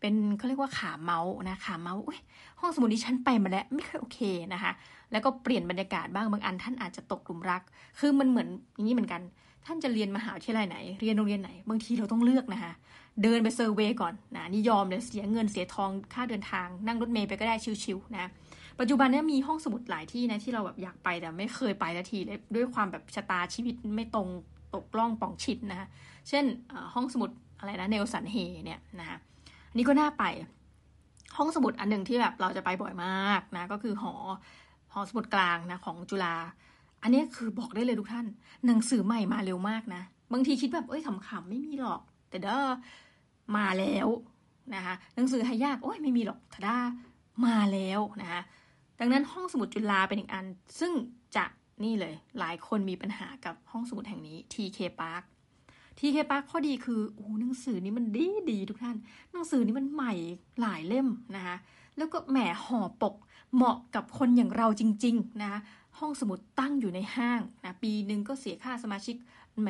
[0.00, 2.02] เป็นเขาเรียกว่าขาเมาส์นะขาเมาส์
[2.60, 4.20] ห้องสมุดนี้ฉันไปมาแล้วไม่เคยโอเค
[4.54, 4.72] นะคะ
[5.12, 7.62] แล้วก็เปลี่ยนบรรยากาศบ้างบางอันท่านอาจจะตกหลุมรัก
[7.98, 9.22] คือมันเหมือนอย่างนี้เหมือนกัน
[9.66, 12.72] ท่านจะเรียนมหาวิทยาลัยไหน เรียนโรงเรียนไหน บางทีเราต้องเลือกนะคะ
[13.22, 18.30] เดินไปเซอร์เวยก่อนนะนี่ยอมเลยเสียเงินเสียทองค่าเดินทาง นั่งรถเมล์ไปก็ได้ชิวๆนะ
[18.80, 24.28] ปัจจุบันนี้มีห้องสมุดหลายที่นะที่เราแบบอยากไปแต่ไม่เคยไปสักทีเลยด้วยความแบบชะตาชีวิตไม่ตรง
[24.74, 25.88] ตกล่องป่องชิดนะ
[26.28, 26.44] เช่น
[26.94, 29.06] ห้องสมุดอะไรนะเนลสันเฮเนี่ยนะ
[29.70, 30.24] อันนี้ก็น่าไป
[31.36, 34.14] ห้องสมุดอันหนึ่งที่แบบเราจะไปบ่อยมากนะก็คือหอ
[34.98, 36.36] อสมุดกลางนะของจุฬา
[37.02, 38.26] อันนี้คือบอกได้เลยทุกท่าน
[38.66, 42.00] หนังสือใหม่มาเร็วมากนะ บางทีคิดแบบเอ้ยขำๆไม่มีหรอก
[42.30, 42.68] แต่เด้อ
[43.56, 44.08] มาแล้ว
[44.74, 46.78] นะคะหนังสือหายากโอ้ยไม่มีหรอกทด้า
[47.46, 48.42] มาแล้วนะคะ
[49.00, 50.46] ดังนั้นห้องสมุดจุฬาเป็นอีกอัน
[50.80, 50.92] ซึ่ง
[51.36, 51.44] จะ
[51.84, 55.22] นี่เลยหลายคนมีปัญหากับห้องสมุดแห่งนี้ TK Park
[55.98, 58.96] TK Park ข้อดีคือโอ้หนังสือนี้มันดีดีทุกท่าน
[59.32, 60.12] หนังสือนี้มันใหม่
[60.60, 61.56] หลายเล่มนะคะ
[61.96, 63.14] แล้วก็แหมห่อปก
[63.54, 65.60] เหมาะกับคนอย่างเราจริง ๆ นะคะ
[65.98, 69.16] ห้องสมุดตั้งอยู่ในห้างนะปีหนึ่งก็เสียค่าสมาชิก
[69.60, 69.68] แหม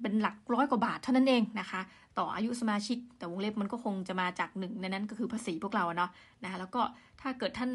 [0.00, 1.80] เป็นหลักร้อยกว่าบาทเท่านั้นเองนะคะ
[2.18, 6.10] ต่ออายุสมาชิก แต่วงเล็บมันก็คงจะมาจากหนึ่งในนั้นก็คือภาษีพวกเราเนาะ
[6.42, 6.82] นะคะแล้วก็
[7.20, 7.70] ถ้าเกิดท่าน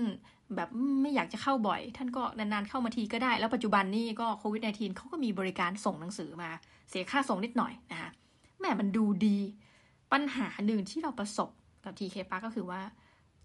[0.55, 0.69] แบบ
[1.01, 6.49] ไม่อยากจะเข้าบ่อย ท่านก็นานๆเข้ามาทีก็ได้ แล้วปัจจุบันนี่ก็โควิด -19 เขาก็มีบริการส่งหนังสือมา
[6.89, 8.09] เสียค่าส่งนิดหน่อยนะคะ
[8.59, 9.37] แหมมันดูดี
[10.11, 11.49] ปัญหาหนึ่งที่เราประสบ
[11.85, 12.81] กับทีเคปาก็คือว่า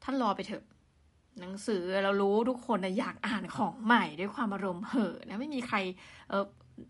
[0.03, 0.65] ท่านรอไปเถอะ
[1.41, 5.77] หนังสือเรารู้ทุกคนนะอยากอ่านของใหม่ด้วยความอารมณ์เห่อนะไม่มีใคร
[6.29, 6.45] เออ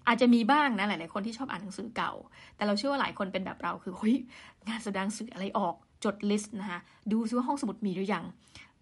[0.09, 2.12] อาจจะมีบ้างนะหลาย ๆ คนที่ชอบอ่านหนังสือเก่า
[2.57, 4.16] แต่เราเชื่อว่าหลายคนเป็นแบบเราคือเฮ้ย
[4.68, 6.81] งานแสดงสื่ออะไรออกจดลิสต์นะคะ
[7.12, 8.25] ดูซิว่าห้องสมุดมีหรือยัง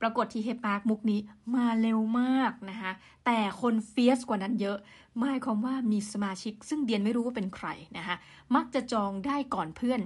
[0.01, 1.21] ปรากฏทีเฮปาร์คมุกนี้
[1.55, 2.93] มาเร็วมากนะคะ
[3.27, 4.79] แต่คนเฟียสกว่านั้นเยอะ
[5.19, 8.17] หมายความว่ามีสมาชิก ซึ่งเดียนไม่รู้ว่าเป็นใครนะคะ
[8.57, 10.01] มักจะจองได้ก่อนเพื่อน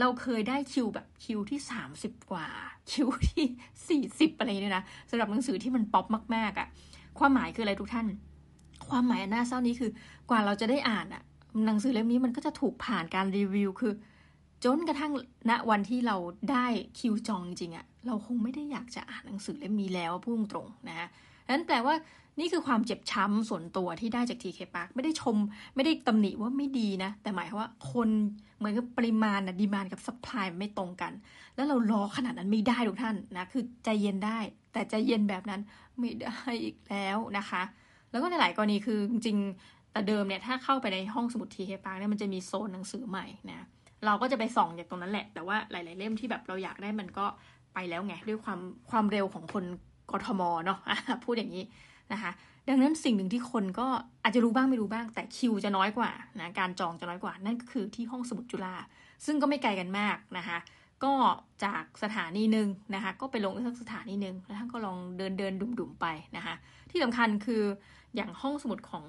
[0.00, 1.60] เราเคยได้คิวแบบคิวที่
[1.94, 2.46] 30 กว่า
[2.90, 6.66] คิวที่ 40 อะไรเนี่ยนะสำหรับหนังสือที่มันป๊อปมากๆอะ่ะ
[7.18, 8.06] ความหมายคืออะไรทุกท่าน
[8.88, 9.90] ความหมายน่าเศร้านี้คือ
[10.30, 11.22] กว่าเราจะได้อ่านอะ่ะ
[11.66, 13.92] หนังสือเล่มนี้มันก็จะถูกผ่านการรีวิวคือ
[14.64, 15.12] จนกระทั่ง
[15.50, 16.16] ณวันที่เรา
[16.50, 16.66] ได้
[16.98, 21.08] คิวจองจริงอะ่ะเราคงไม่ได้อยากจะอ่านหนังสือเล่มนี้แล้วพูดตรงๆนะ
[21.48, 21.94] นั้นแปลว่า
[22.40, 25.36] นี่คือความเจ็บช้ำส่วนตัวที่ได้จาก TK Park ไม่ได้ชม
[25.74, 28.08] ไม่ได้ตำหนิว่าไม่ดีนะ แต่หมายความว่าคน
[28.58, 31.12] เหมือนกับปริมาณนะ demand กับ supply ไม่ตรงกัน
[31.54, 34.38] แล้วเรารอขนาดนั้นไม่ได้ทุกท่านนะ คือใจเย็นได้
[34.72, 35.60] แต่ใจเย็นแบบนั้น
[35.98, 37.62] ไม่ได้อีกแล้วนะคะ
[38.10, 39.38] แล้วก็ในหลายกรณีคือจริง
[39.92, 43.66] แต่เดิมเนี่ยถ้าเข้าไปในห้องสมุด TK Park เนี่ยมันจะมีโซนหนังสือใหม่นะ
[44.06, 47.26] เราก็จะไปส่องจากตรงนั้นแหละ แต่ว่าหลาย ๆ เล่มที่แบบเราอยากได้มันก็
[47.74, 48.60] ไปแล้วไงด้วยความ
[48.90, 49.64] ความเร็วของคน
[50.10, 50.78] กทมเนาะ
[51.24, 51.64] พูดอย่างนี้
[52.12, 52.30] นะคะ
[52.68, 53.86] ดังนั้นสิ่งหนึ่งที่คนก็
[54.24, 56.10] อาจจะรู้บ้างไม่รู้บ้าง แต่คิวจะน้อยกว่า
[56.40, 58.74] นะการจองจะน้อยกว่านั่นก็คือที่ห้องสมุดจุฬา
[59.26, 60.58] ซึ่งก็ไม่ไกลกันมากนะคะ
[61.04, 61.12] ก็
[61.64, 66.54] จากสถานีหนึ่งนะคะก็ไปลงอีกสักสถานีหนึ่งแล้วท่านก็ลองเดินเดินดุ่มๆไปนะคะ
[66.90, 67.62] ที่สำคัญคือ
[68.16, 69.04] อย่างห้องสมุดของ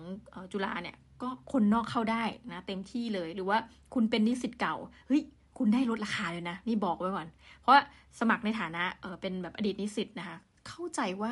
[0.52, 3.58] จุฬาเนี่ย ก็คนนอกเข้าได้นะ เต็มที่เลยหรือว่า
[3.94, 4.76] คุณเป็นนิสิตเก่า
[5.08, 5.22] เฮ้ย
[5.58, 7.28] คุณได้ลดราคาเลยนะ นี่บอกไว้ก่อน
[7.62, 7.74] เพราะ
[8.20, 11.32] สมัครในฐานะเออเป็นแบบอดีตนิสิตนะคะ เข้าใจว่า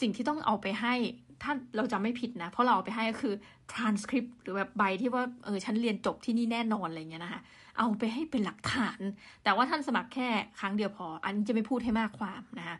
[0.00, 0.94] สิ่งที่ต้องเอาไปให้
[1.42, 3.34] ถ้าเราจะไม่ผิดนะ เพราะเราเอาไปให้ก็คือ
[3.72, 7.40] transcript หรือแบบใบที่ว่าเออฉันเรียนจบที่นี่แน่นอนอะไรเงี้ยนะคะ
[7.78, 9.00] เอาไปให้เป็นหลักฐาน
[9.44, 10.28] แต่ว่าท่านสมัครแค่
[10.60, 12.76] ครั้งเดียวพอ อันนี้จะไม่พูดให้มากความนะคะ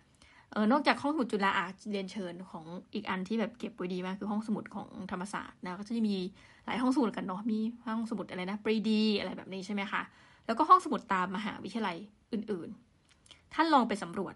[0.52, 6.16] เออนอกจากห้องสมุดจุฬาอาเรียนเชิญของอีกอันที่แบบเก็บไว้ดีมากคือห้องสมุดของธรรมศาสตร์นะก็จะมี
[6.64, 10.02] หลายห้องสมุดกันเนาะมีห้องสมุดอะไรนะปรีดีอะไรแบบนี้ใช่ไหมคะ
[10.46, 11.96] แล้วก็ห้องสมุดตามมหาวิทยาลัย
[12.32, 14.34] อื่นๆ ท่านลองไปสำรวจ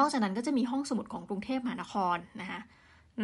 [0.00, 2.60] นอกจากนั้นก็จะมีห้องสมุดของกรุงเทพมหานครนะคะ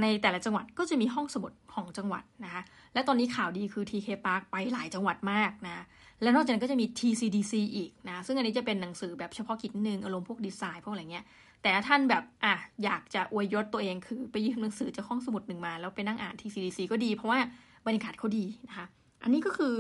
[0.03, 2.63] ในแต่ละจังหวัดก็จะมีห้องสมุดของจังหวัดนะคะ
[2.95, 5.85] และตอนนี้ข่าวดีคือ TK Park ไปหลายจังหวัดมากนะ
[6.23, 11.25] และนอกจากนั้นก็จะมี TCDC อีกนะซึ่งอันนี้จะเป็นหนังสือแบบเฉพาะกิจหนึ่งอารมณ์พวกดีไซน์พวกอะไรเงี้ย
[11.65, 17.39] แต่ท่านแบบอะอยากจะอวยยศตัวเองคือไปยืมหนังสือจากห้องสมุดหนึ่งมา แล้วไปนั่งอ่าน TCDC ก็ดี เพราะว่า
[17.87, 18.87] บรรยากาศเขาดีนะคะ
[19.23, 19.75] อันนี้ก็คือ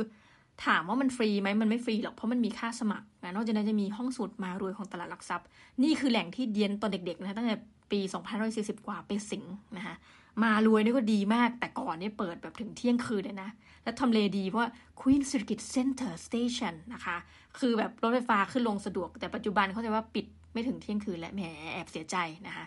[0.67, 5.47] ถามว่ามันฟรีไหมมันไม่ฟรีหรอกเพราะมันมีค่าสมัครนะนอกจากนั้นจะมีห้องสมุดมารวยของตลาดหลักทรัพย์
[5.83, 7.57] นี่คือแหล่งที่เดียนตอนเด็กๆนะตั้งแต่
[7.93, 8.01] ปี
[8.43, 9.45] 2540 กว่าไปสิง
[9.77, 9.95] นะคะ
[10.43, 13.51] มารวยนี่ก็ดีมากแต่ก่อนนี่เปิดแบบถึงเที่ยงคืนเลยนะ
[13.85, 14.71] และทำเลดีเพราะว่า
[15.01, 17.17] Queen Circuit Center Station นะคะ
[17.59, 22.67] คือแบบรถไฟฟ้าขึ้นลงสะดวก แต่ปัจจุบันเขาจะว่าปิดไม่ถึงเที่ยงคืนและแหมแอบเสียใจนะคะ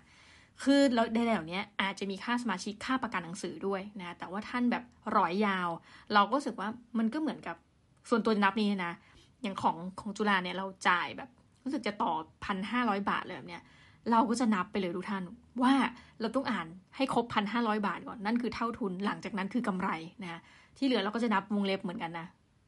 [0.63, 4.83] คือเราในแถวนี้อาจจะมีค่าสมาชิกค่าประกันหนังสือด้วยนะแต่ว่าท่านแบบ
[5.17, 5.69] ร้อยยาว
[6.13, 7.55] เราก็รู้สึกว่ามันก็เหมือนกับ
[8.09, 8.93] ส่วนตัวนับนี้นะ
[9.41, 11.29] อย่างของของจุฬาเนี่ยเราจ่ายแบบ
[11.63, 12.11] รู้สึกจะต่อ
[12.45, 13.63] พันห้าร้อยบาทเลยแบบเนี้ย
[14.11, 15.23] เราก็จะนับไปเลยทุกท่าน
[15.61, 15.73] ว่า
[16.21, 19.89] เราต้องอ่านให้ครบพันห้าร้อยบาทก่อนนั่นคือเท่าทุนหลังจากนั้นคือกำไร
[20.23, 20.39] นะ
[20.77, 22.27] ที่เหลือเราก็จะนับวงเล็บเหมือนกันนะ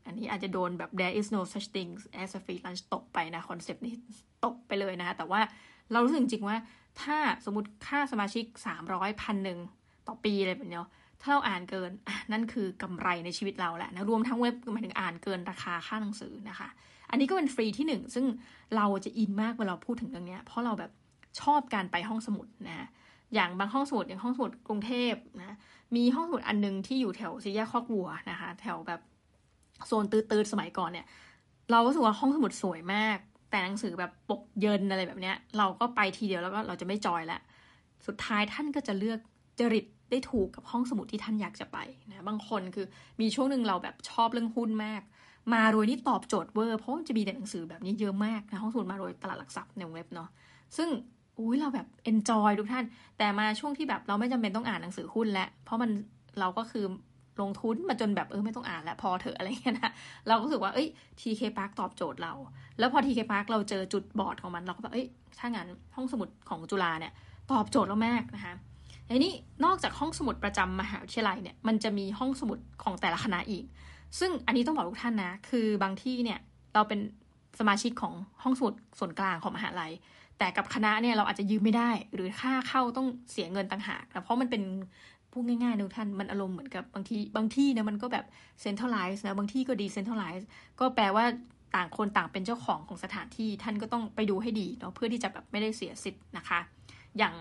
[0.09, 1.89] อันนี้อาจจะโดนแบบ there is no such thing
[2.21, 3.95] as a free lunch ตกไปนะ concept นี้
[4.45, 5.41] ตกไปเลยนะคะแต่ว่า
[5.91, 6.57] เรารู้สึกจริงว่า
[7.01, 9.59] ถ้าสมมติค่าสมาชิกสามร้อยพันหนึ่ง
[10.07, 10.81] ต่อปีอะไรแบบนี้
[11.21, 11.91] ถ้าเราอ่านเกิน
[12.31, 16.69] นั่นคือกำไรในชีวิตเราแหละนะรวมทั้งเว็บหมายถึงอ่านเกินราคาค่าหนังสือนะคะ
[17.09, 18.25] อันนี้ก็เป็นฟรีที่หนึ่งซึ่ง
[18.75, 20.91] เราจะอินมากเวลาพูดถึงเรื่องนี้เพราะเราแบบ
[21.41, 22.87] ชอบการไปห้องสมุดนะ
[23.33, 25.57] อย่างบางห้องสมุดอย่างห้องสมุดกรุงเทพนะ
[25.95, 29.01] มีห้องสมุดอันนึงที่อยู่แถวสี่แยกคอกวัวนะคะ แถวแบบ
[29.87, 31.05] โซนตื้อๆสมัยก่อนเนี่ย
[31.71, 33.17] เราก็รู้สึกว่าห้องสมุดสวยมาก
[33.49, 37.39] แต่หนังสือแบบปกเยินอะไรแบบเนี้ย เราก็ไปทีเดียวแล้วก็เราจะไม่ joy ละ
[38.07, 39.19] สุดท้ายท่านก็จะเลือก
[39.59, 41.77] จริตได้ถูกกับห้องสมุดที่ท่านอยากจะไป
[42.09, 42.85] นะบางคนคือ
[43.21, 45.01] มีช่วงหนึ่งเราแบบชอบเรื่องหุ้นมาก
[45.53, 50.29] มารวยนี่ตอบโจทย์เวอร์เพราะจะมีแต่หนังสือแบบนี้เยอะมากนะห้องสมุดมารวยตลาดหลักทรัพย์ในวงเล็บเนาะ
[50.77, 50.89] ซึ่ง
[51.37, 52.85] อุ้ยเราแบบ enjoy ทุกท่าน
[53.17, 55.91] แต่มาช่วงที่แบบเราไม่จำเป็นต้องอ่านหนังสือหุ้นแล้วเพราะมัน
[56.39, 56.85] เราก็คือ
[57.41, 59.91] ลงทุนมาจนแบบเออไม่ต้องอ่านแล้วพอเถอะอะไรเงี้ยนะ
[60.27, 60.87] เราก็รู้สึกว่าเอ้ย
[61.19, 62.33] TK Park ตอบโจทย์เรา
[62.79, 65.07] แล้วพอ TK Park เราเจอจุดบอดของมันเราก็แบบเอ้ย
[65.39, 67.13] ถ้างั้นห้องสมุดของจุฬาเนี่ย
[67.51, 68.53] ตอบโจทย์เรามากนะคะ
[69.05, 69.33] ไอันนี้
[69.65, 73.63] นอกจากห้องสมุดประจำมหาวิทยาลัยเนี่ยมันจะมีห้องสมุดของแต่ละคณะอีก
[74.19, 76.39] ซึ่งอันนี้ต้องบอกทุกท่านนะ คือบางที่เนี่ย
[76.73, 76.99] เราเป็น
[77.59, 79.91] สมาชิกของห้องสมุดส่วนกลางของมหาลัย
[80.39, 84.63] แต่กับคณะเนี่ยเราอาจจะยืมไม่ได้ หรือค่าเข้าต้องเสียเงินต่างหากนะเพราะมันเป็น
[85.39, 88.25] พูดง่ายๆนะท่านมันอารมณ์เหมือนกับบางทีบางที่นะมันก็แบบ
[88.61, 90.47] เซ็นทรัลไลซ์นะบางที่ก็ดีเซ็นทรัลไลซ์
[90.79, 91.25] ก็แปลว่า
[91.75, 96.59] ต่างคนต่างเป็นเจ้าของของสถานที่ท่านก็ต้องไปดูให้ดีเนาะเพื่อที่จะแบบไม่ได้เสียสิทธิ์นะคะ
[97.17, 97.33] อย่าง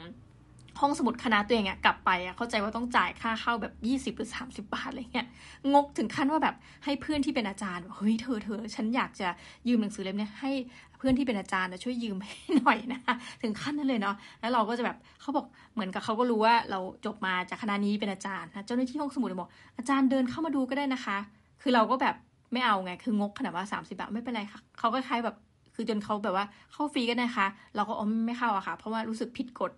[0.80, 3.72] ห้องสมุดคณะตัวเองอะกลับไปอะเข้าใจว่าต้องจ่ายค่าเข้าแบบ
[4.14, 5.26] 20 หรือ 30 บาทอะไรเงี้ย
[5.72, 9.28] งกถึงขั้นว่าแบบให้เพื่อนที่เป็นอาจารย์เฮ้ยเธอเธอฉันอยากจะ
[9.68, 10.50] ยืมหนังสือเล่มนี้ให้
[10.98, 13.00] เพื่อนที่เป็นอาจารย์ช่วยยืมให้หน่อยนะ
[13.42, 21.16] ถึงขั้นนั้นเลยเนาะแล้วเราก็จะแบบเขาบอกเหมือนกับเขาก็รู้ว่าเราจบมาจากคณะนี้เป็นอาจารย์นะเจ้าหน้าที่ห้องสมุดบอกอาจารย์เดินเข้ามาดูก็ได้นะคะ
[21.62, 22.14] คือเราก็แบบ
[22.52, 25.36] ไม่เอาไงคืองกขนาดว่า 30 บาทไม่เป็นไรค่ะเขาก็คล้ายแบบ
[25.80, 29.72] คือจนเขาแบบว่าเข้าฟรีกันนะคะ เราก็อ๋อไม่เข้าอะค่ะ เพราะว่ารู้สึกผิดกฎ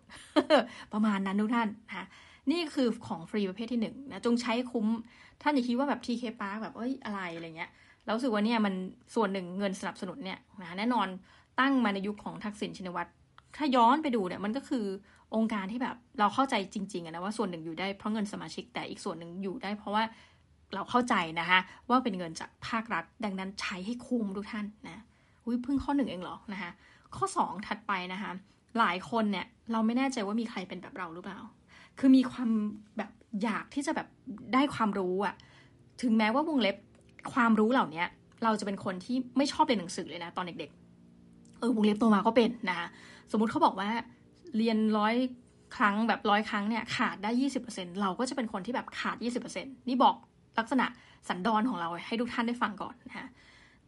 [0.93, 2.07] ประมาณนั้นทุกท่านนะ
[2.51, 4.87] นี่คือของฟรีประเภทที่หนึ่งนะจงใช้คุ้ม
[5.43, 7.71] ท่านอย่าคิดว่าแบบทีเคปาร์แบบเอ้ยอะไรอะไรเงี้ย
[8.05, 8.75] เราสึกว่าเนี่ยมัน
[9.15, 11.07] ส่วนหนึ่งเงินสนับสนุนเนี่ยนะแน่นอน
[11.61, 13.11] ตั้งมาในยุคของทักษิณชินวัตร
[13.57, 14.85] ถ้าย้อนไปดูเนี่ยมันก็คือ
[15.35, 20.03] องค์การที่แบบเราเข้าใจจริงๆนะว่าส่วนหนึ่งอยู่ได้เพราะเงินสมาชิกแต่อีกส่วนหนึ่งอยู่ได้ เพราะว่า
[20.75, 25.03] เราเข้าใจนะคะว่าเป็นเงินจากภาครัฐ ดังนั้นใช้ให้คุ้มทุกท่านนะ
[25.45, 26.71] อุ้ยเพิ่งข้อหนึ่งเองเหรอนะคะ
[27.17, 28.31] ข้อสองถัดไปนะคะ
[28.79, 31.39] หลายคนเนี่ยเราไม่แน่ใจว่ามีใครเป็นแบบเราหรือเปล่า
[31.99, 32.51] คือมีความ
[32.97, 33.11] แบบ
[33.43, 34.09] อยากที่จะแบบ
[34.55, 35.35] ได้ความรู้อะ
[36.03, 36.77] ถึงแม้ว่าวงเล็บ
[37.33, 38.05] ความรู้เหล่านี้
[38.45, 42.87] เราจะเป็นคนที่ไม่ชอบเรียนหนังสือเลยนะตอนเด็กๆเออวงเล็บโตมาก็เป็นนะคะ
[43.31, 43.91] สมมุติเขาบอกว่า
[44.57, 45.15] เรียนร้อย
[45.77, 50.15] ครั้งแบบร้อยครั้งเนี่ยขาดได้ยี่สิบเปอร์เซ็นเราก็จะเป็นคนที่แบบขาดยี่สิบเปอร์เซ็นนี่บอก
[50.59, 50.87] ลักษณะ
[51.29, 53.27] สันดอนของเราให้ทุกท่านได้ฟังก่อนนะคะ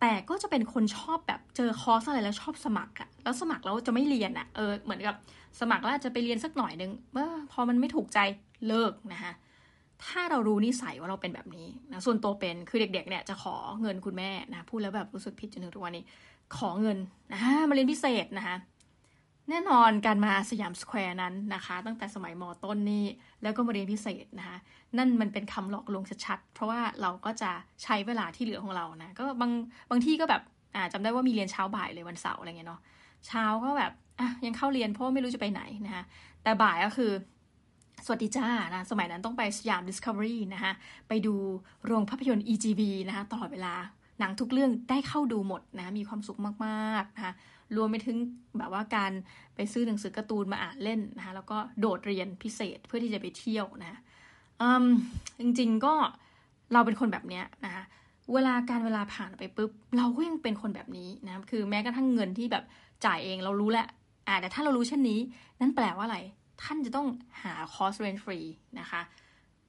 [0.04, 5.14] แต่ก็จะเป็นคนชอบแบบเจอคอร์สอะไรแล้วชอบสมัครอะแล้วสมัครแล้วจะไม่เรียนอะเออเหมือนกับ
[5.60, 8.18] สมัครแล้วจะไปเรียนสักหน่อยนึงเออพอมันไม่ถูกใจ
[8.68, 9.32] เลิกนะคะ
[10.04, 16.04] ถ้าเรารู้นิสัยว่าเราเป็นแบบนี้นะส่วนตัวเป็นคือเด็ก ๆ เนี่ยจะขอเงินคุณแม่นะพูดแล้วแบบรู้สึกผิดจนถึงทุกวันนี้
[16.56, 16.98] ขอเงิน
[17.32, 18.56] นะมาเรียนพิเศษนะคะ
[19.52, 23.04] แน่นอนการมาสยามสแควร์นั้นนะคะ ตั้งแต่สมัยมต้นนี่
[23.42, 24.58] แล้วก็มาเรียนพิเศษนะคะ
[24.98, 27.50] นั่นมันเป็นคำหลอกลวงชัดๆ เพราะว่าเราก็จะ
[27.82, 29.52] ใช้เวลาที่เหลือของเรานะ ก็บาง
[29.90, 30.42] บางที่ก็แบบ
[30.74, 32.80] อ่าจำได้ว่ามีเรียนเช้าบ่ายเลยวันเสาร์อะไรเงี้ยเนาะ
[33.26, 36.04] เช้าก็แบบอะยังเข้าเรียนเพราะไม่รู้จะไปไหนนะคะ
[36.42, 37.10] แต่บ่ายก็คือ
[38.04, 40.72] สวัสดีจ้านะสมัยนั้นต้องไปสยาม Discovery นะคะ
[41.08, 41.34] ไปดู
[41.86, 43.74] โรงภาพยนตร์ EGV นะคะตลอดเวลา
[44.20, 47.32] หนังทุกเรื่องได้เข้าดูหมดนะมีความสุขมากๆนะคะ
[47.76, 48.16] รวมไปถึง
[48.58, 49.12] แบบว่าการ
[49.54, 53.94] ไปซื้อหนังสือการ์ตูนมาอ่านเล่นนะคะแล้วก็โดดเรียนพิเศษเพื่อที่จะไปเที่ยวนะ
[55.40, 55.94] จริงๆก็
[56.72, 57.84] เราเป็นคนแบบเนี้ยนะคะ
[58.32, 62.64] เวลาการเวลาผ่านไปปุ๊บเราก็ยังเป็นคนแบบนี้นะคือแม้กระทั่งเงินที่แบบ
[63.04, 63.86] จ่ายเองเรารู้แหละ
[64.28, 65.20] อ่าแต่ถ้าเรารู้เช่นนี้
[65.60, 66.18] นั่นแปลว่าอะไร
[66.62, 67.06] ท่านจะต้อง
[67.42, 68.38] หาคอร์สเรียนฟรี
[68.80, 69.00] นะคะ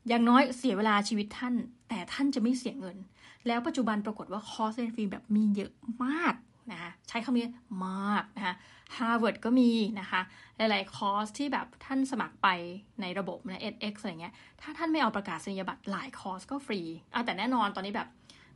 [0.08, 1.54] อย่างน้อยเสียเวลาชีวิตท่าน
[1.90, 2.98] แต่ท่านจะไม่เสียเงิน
[3.48, 5.72] แล้วปัจจุบันปรากฏว่าคอร์สเรียนฟรีแบบมีเยอะ
[6.04, 6.34] มาก
[6.72, 7.48] นะคะใช้คำนี้
[7.86, 8.56] มากนะคะ
[8.98, 10.22] Harvard ก็มีนะคะ
[10.58, 12.48] หลายๆ คอร์สที่แบบท่านสมัครไป
[13.02, 16.82] ในระบบนะ edX อะไรเงี้ย ถ้าท่านไม่เอาประกาศนียบัตรหลายคอร์สก็ฟรี
[17.14, 18.08] อะแต่แน่นอนตอนนี้แบบ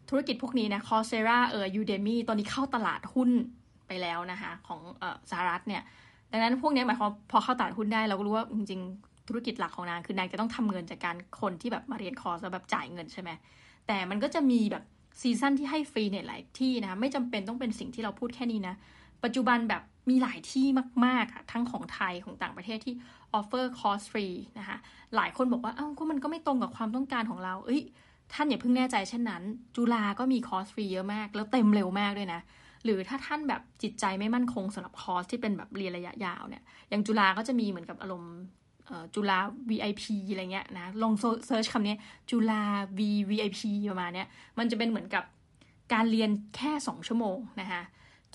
[0.10, 3.30] ธุรกิจพวกนี้นะ Coursera เออ Udemy ตอนนี้เข้าตลาดหุ้น
[3.88, 5.84] ไปแล้วนะคะของเออสหรัฐเนี่ย
[6.32, 13.30] ดังนั้นพวกนี้หมายความพอเข้าตลาดหุ้นได้เราก็รู้ว่าจริงๆ ธุรกิจหลักของนางคือนางจะต้องทำเงินจากการคนที่แบบมาเรียนคอร์สแล้วแบบจ่ายเงินใช่ไหม
[13.88, 14.84] แต่มันก็จะมีแบบ
[15.22, 18.75] season ที่ให้ฟรีเนี่ยหลายที่นะ ไม่จำเป็นต้องเป็นสิ่งที่เราพูดแค่นี้นะ
[19.23, 20.65] ปัจจุบันแบบมีหลายที่
[21.06, 22.93] มากๆอะทั้งของไทยของต่างประเทศที่
[23.34, 24.27] offer คอร์สฟรี
[24.60, 24.77] นะคะ
[25.15, 27.82] หลายคนบอกว่าเอ้าก็มันก็ไม่ตรงกับความต้องการของเรา เอ้ย
[28.34, 29.43] ท่านอย่าเพิ่งแน่ใจเช่นนั้น
[29.75, 32.41] จุฬาก็มีคอร์สฟรีเยอะมาก แล้วเต็มเร็วมากด้วยนะ
[32.84, 38.36] หรือถ้าท่านแบบจิตใจไม่มั่นคงสำหรับคอร์สที่เป็นแบบเรียนระยะยาวเนี่ยอย่างจุฬาก็จะมีเหมือนกับอารมณ์
[39.15, 41.95] จุฬา VIP อะไรเงี้ยนะ ลอง search คำนี้
[42.30, 42.62] จุฬา
[42.97, 45.23] V VIP ประมาณเนี้ย มันจะเป็นเหมือนกับ
[45.93, 47.82] การเรียนแค่สองชั่วโมงนะคะ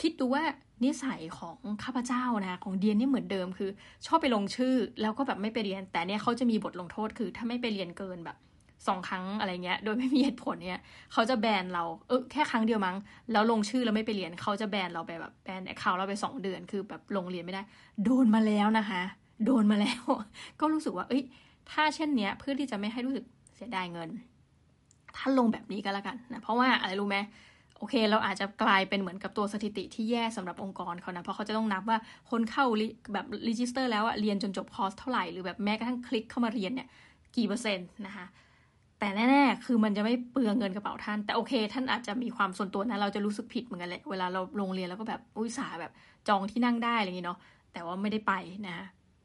[0.01, 0.43] คิดดูว่า
[0.85, 3.71] นิสัยของข้าพเจ้านะของเดี๊ยนนี่เหมือนเดิมคือ
[4.07, 8.37] ชอบไปลงชื่อแล้วก็แบบไม่ไปเรียน แต่เนี่ยเขาจะมีบทลงโทษคือ ถ้าไม่ไปเรียนเกินแบบ
[8.89, 12.97] สองครั้งอะไรเงี้ย โดยไม่มีเหตุผลเนี่ยเขาจะแบนเราเออแค่ครั้งเดียวมั้ง
[13.33, 17.63] แล้วลงชื่อแล้วไม่ไปเรียนเขาจะแบนเราไปแบบแบนแอคเคาท์เราไปสองเดือนคือแบบลงเรียนไม่ได้
[18.05, 19.03] โดนมาแล้วนะคะ
[19.47, 20.03] โดนมาแล้ว
[20.61, 21.23] ก็รู้สึกว่า เอ้ย
[21.71, 23.25] ถ้าเช่นเนี้ย เพื่อที่จะไม่ให้รู้สึก
[23.57, 24.09] เสียดายเงิน
[25.17, 27.19] ท่านลงแบบนี้ก็แล้วกันนะ เพราะว่าอะไรรู้ไหม
[27.79, 31.99] โอเค เราอาจจะกลายเป็นเหมือนกับตัวสถิติที่แย่สำหรับองค์กรเขานะ เพราะเขาจะต้องนับว่า
[32.31, 32.65] คนเข้า
[33.13, 36.89] แบบ register แล้วอะเรียนจนจบคอร์สเท่าไหร่ หรือแบบแม้กระทั่งคลิกเข้ามาเรียนเนี่ย
[37.37, 38.27] กี่เปอร์เซ็นต์นะคะ
[38.99, 45.93] แต่แน่ๆ คือมันจะไม่เปลืองเงินกระเป๋าท่าน แต่โอเค ท่านอาจจะมีความส่วนตัวนะ เราจะรู้สึกผิดเหมือนกันแหละ เวลาเราลงเรียนแล้วก็แบบ อุ้ยสาแบบ
[46.29, 47.39] จองที่นั่งได้อะไรอย่างนี้เนาะ
[47.73, 48.33] แต่ว่าไม่ได้ไป
[48.69, 48.77] นะ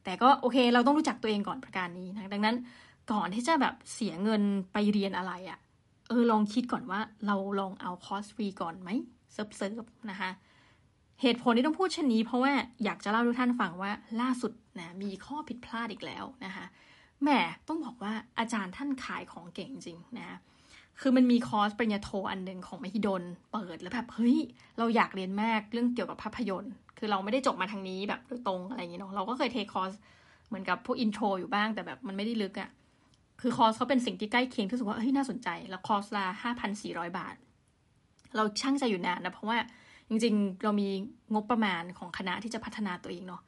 [0.07, 2.55] แต่ก็โอเคเราต้องรู้จักตัวเองก่อนประการนี้นะดังนั้น
[3.11, 4.41] ก่อนที่จะแบบเสียเงิน
[4.73, 5.59] ไปเรียนอะไรอะ่ะ
[6.09, 8.89] เออลองคิดก่อนว่าเราลองเอาคอร์สฟรีก่อนไหม
[9.33, 10.31] search search นะคะ
[11.21, 13.91] เหตุผลที่ต้องพูดเช่นนี้ เพราะว่าอยากจะเล่าทุกท่านฟังว่า
[14.21, 16.65] ล่าสุดนะมีข้อผิดพลาดอีกแล้วนะคะ
[17.21, 17.29] แหม
[17.67, 20.37] ต้องบอกว่าอาจารย์ท่านขายของเก่งจริงนะ
[20.99, 24.37] คือมันมีคอร์สปริญญาโทอันหนึ่งของมหิดลเปิดแล้วแบบเฮ้ย
[24.77, 29.93] เราอยากเรียนมากเรื่องเกี่ยวกับภาพยนตร์ คือเราไม่ได้จบมาทางนี้แบบโดยตรงอะไรอย่างเงี้ยเนาะเราก็เคย take คอร์ส
[30.47, 32.69] เหมือนกับพวก intro อยู่บ้างแต่แบบมันไม่ได้ลึกอะ่ะ
[33.41, 37.35] คือคอร์สเขาเป็นสิ่งที่ใกล้เคียงที่สุดว่าเฮ้ยน่าสนใจ แล้วคอร์สละห้าพันสี่ร้อยบาท
[38.35, 39.57] เราช่างใจอยู่นานนะเพราะว่า
[40.09, 40.87] จริงๆ เรามี
[41.33, 43.41] งบประมาณของคณะที่จะพัฒนาตัวเองเนาะ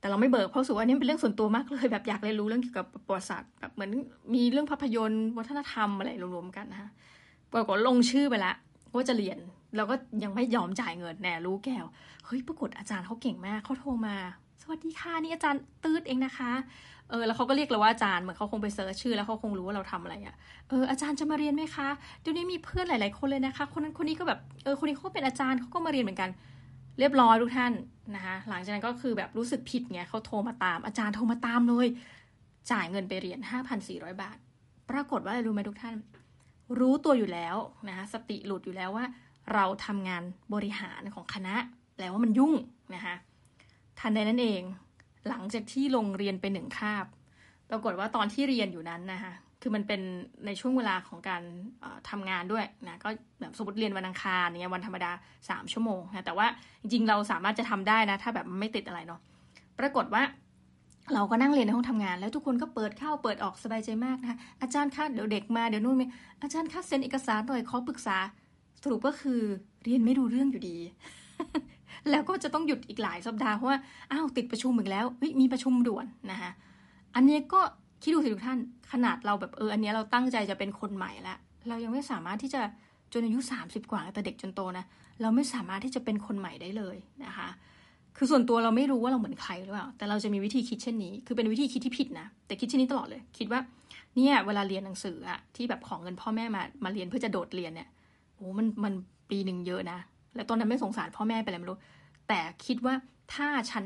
[0.00, 3.90] แต่เราไม่เบิกเพราะสูว่านี่เป็นเรื่องส่วนตัวมากเลยแบบอยากเรียนรู้เรื่องเกี่ยวกับประวัติศาสตร์แบบเหมือน
[4.34, 6.90] มีเรื่องภาพยนตร์ วัฒนธรรมอะไรรวมๆกันนะคะ
[7.52, 8.52] ปรากฏลงชื่อไปละ
[8.94, 9.38] ว่าจะเรียน
[9.76, 11.86] เราก็ยังไม่ยอมจ่ายเงินแน่รู้แก้ว
[12.26, 14.16] เฮ้ยปรากฏอาจารย์เขาเก่งมากเขาโทรมา
[14.62, 16.52] สวัสดีค่ะนี่อาจารย์ตืดเองนะคะ
[17.10, 20.36] เออแล้วเขาก็เรียกเราว่าอาจารย์เหมือนเขาคงไปเซิร์ชชื่อแล้วเขาคงรู้ว่าเราทำอะไรอะ่ะ
[20.68, 21.88] เอออาจารย์จะมาเรียนไหมคะ
[22.20, 26.30] เดี๋ยวนี้มีเพื่อนหลาย ๆ คนเลยนะคะ คนนั้นคนนี้ก็แบบเออคนนี้เขาก็เป็นอาจารย์เขาก็มาเรียนเหมือนกัน
[26.98, 27.72] เรียบร้อยทุกท่าน
[28.14, 31.86] นะคะหลังจากนั้นก็คือแบบรู้สึกผิดไงเขาโทรมาตามอาจารย์โทรมาตามเลย
[32.70, 33.38] จ่ายเงินไปเรียน
[33.80, 34.36] 5,400 บาท
[34.90, 35.96] ปรากฏว่าอะไรรู้ไหมทุกท่าน
[36.80, 37.56] รู้ตัวอยู่แล้ว
[37.88, 39.04] นะคะสติหลุดอยู่แล้วว่า
[39.54, 40.22] เราทำงาน
[40.54, 41.54] บริหารของคณะ
[41.98, 42.54] แล้วว่ามันยุ่ง
[42.94, 43.14] นะคะ
[44.00, 44.62] ทันใดนั้นเอง
[45.28, 47.06] หลังจากที่ลงเรียนไปหนึ่งคาบ
[47.70, 49.32] ปรากฏว่าตอนที่เรียนอยู่นั้นนะคะ
[49.62, 50.00] คือมันเป็น
[50.46, 51.42] ในช่วงเวลาของการ
[52.10, 53.08] ทำงานด้วยนะก็
[53.40, 56.46] แบบสมมติเรียนวันอังคารเนี่ยวันธรรมดา 3 ชั่วโมงนะแต่ว่า
[56.80, 59.20] จริงๆเราสามารถจะทำได้นะ ถ้าแบบไม่ติดอะไรเนาะ
[59.78, 60.22] ปรากฏว่า
[61.14, 66.06] เราก็นั่งเรียนในห้องทำงาน แล้วทุกคนก็เปิดเข้าเปิดออกสบายใจมากนะคะอาจารย์คะเดี๋ยวเด็กมาเดี๋ยวนู่นมี
[66.42, 68.16] อาจารย์คะเซ็นเอกสารหน่อยขอปรึกษา
[68.82, 69.40] สรุปก็คือ
[69.84, 70.76] เรียนไม่รู้เรื่องอยู่ดี
[72.10, 73.78] แล้วก็จะต้องหยุดอีกหลายสัปดาห์เพราะว่า
[74.12, 76.50] อ้าวติดประชุมอีกแล้วเฮ้ยมีประชุมด่วนนะคะ
[77.14, 77.60] อันนี้ก็
[78.02, 78.58] คิดดูสิทุกท่าน
[78.92, 81.36] ขนาดเราแบบเอออันนี้เราตั้งใจจะเป็นคนใหม่ละ
[81.68, 82.60] เรายังไม่สามารถที่จะ
[83.12, 84.84] จนอายุ 30 กว่าแต่เด็กจนโตนะ
[85.20, 87.48] เราไม่สามารถที่จะเป็นคนใหม่ได้เลยนะคะ
[88.16, 93.60] คือส่วนตัวเราไม่รู้ว่าเราเหมือนใครหรือเปล่าแต่เราจะมีวิธีคิดเช่นนี้ คือเป็นวิธีคิดที่ผิดนะแต่คิดเช่นนี้ตลอดเลย คิดว่า
[94.16, 97.88] เนี่ยเวลาเรียนหนังสืออะที่แบบของเงินพ่อแม่มามาเรียนเพื่อจะโดดเรียนเนี่ย
[98.40, 98.94] โอ้มันมัน
[99.30, 99.98] ปีหนึ่งเยอะนะ
[100.34, 101.78] แล้วตอนนั้นไม่สงสารพ่อแม่ไปเลยไม่รู้
[102.28, 102.94] แต่คิดว่า
[103.34, 103.84] ถ้าฉัน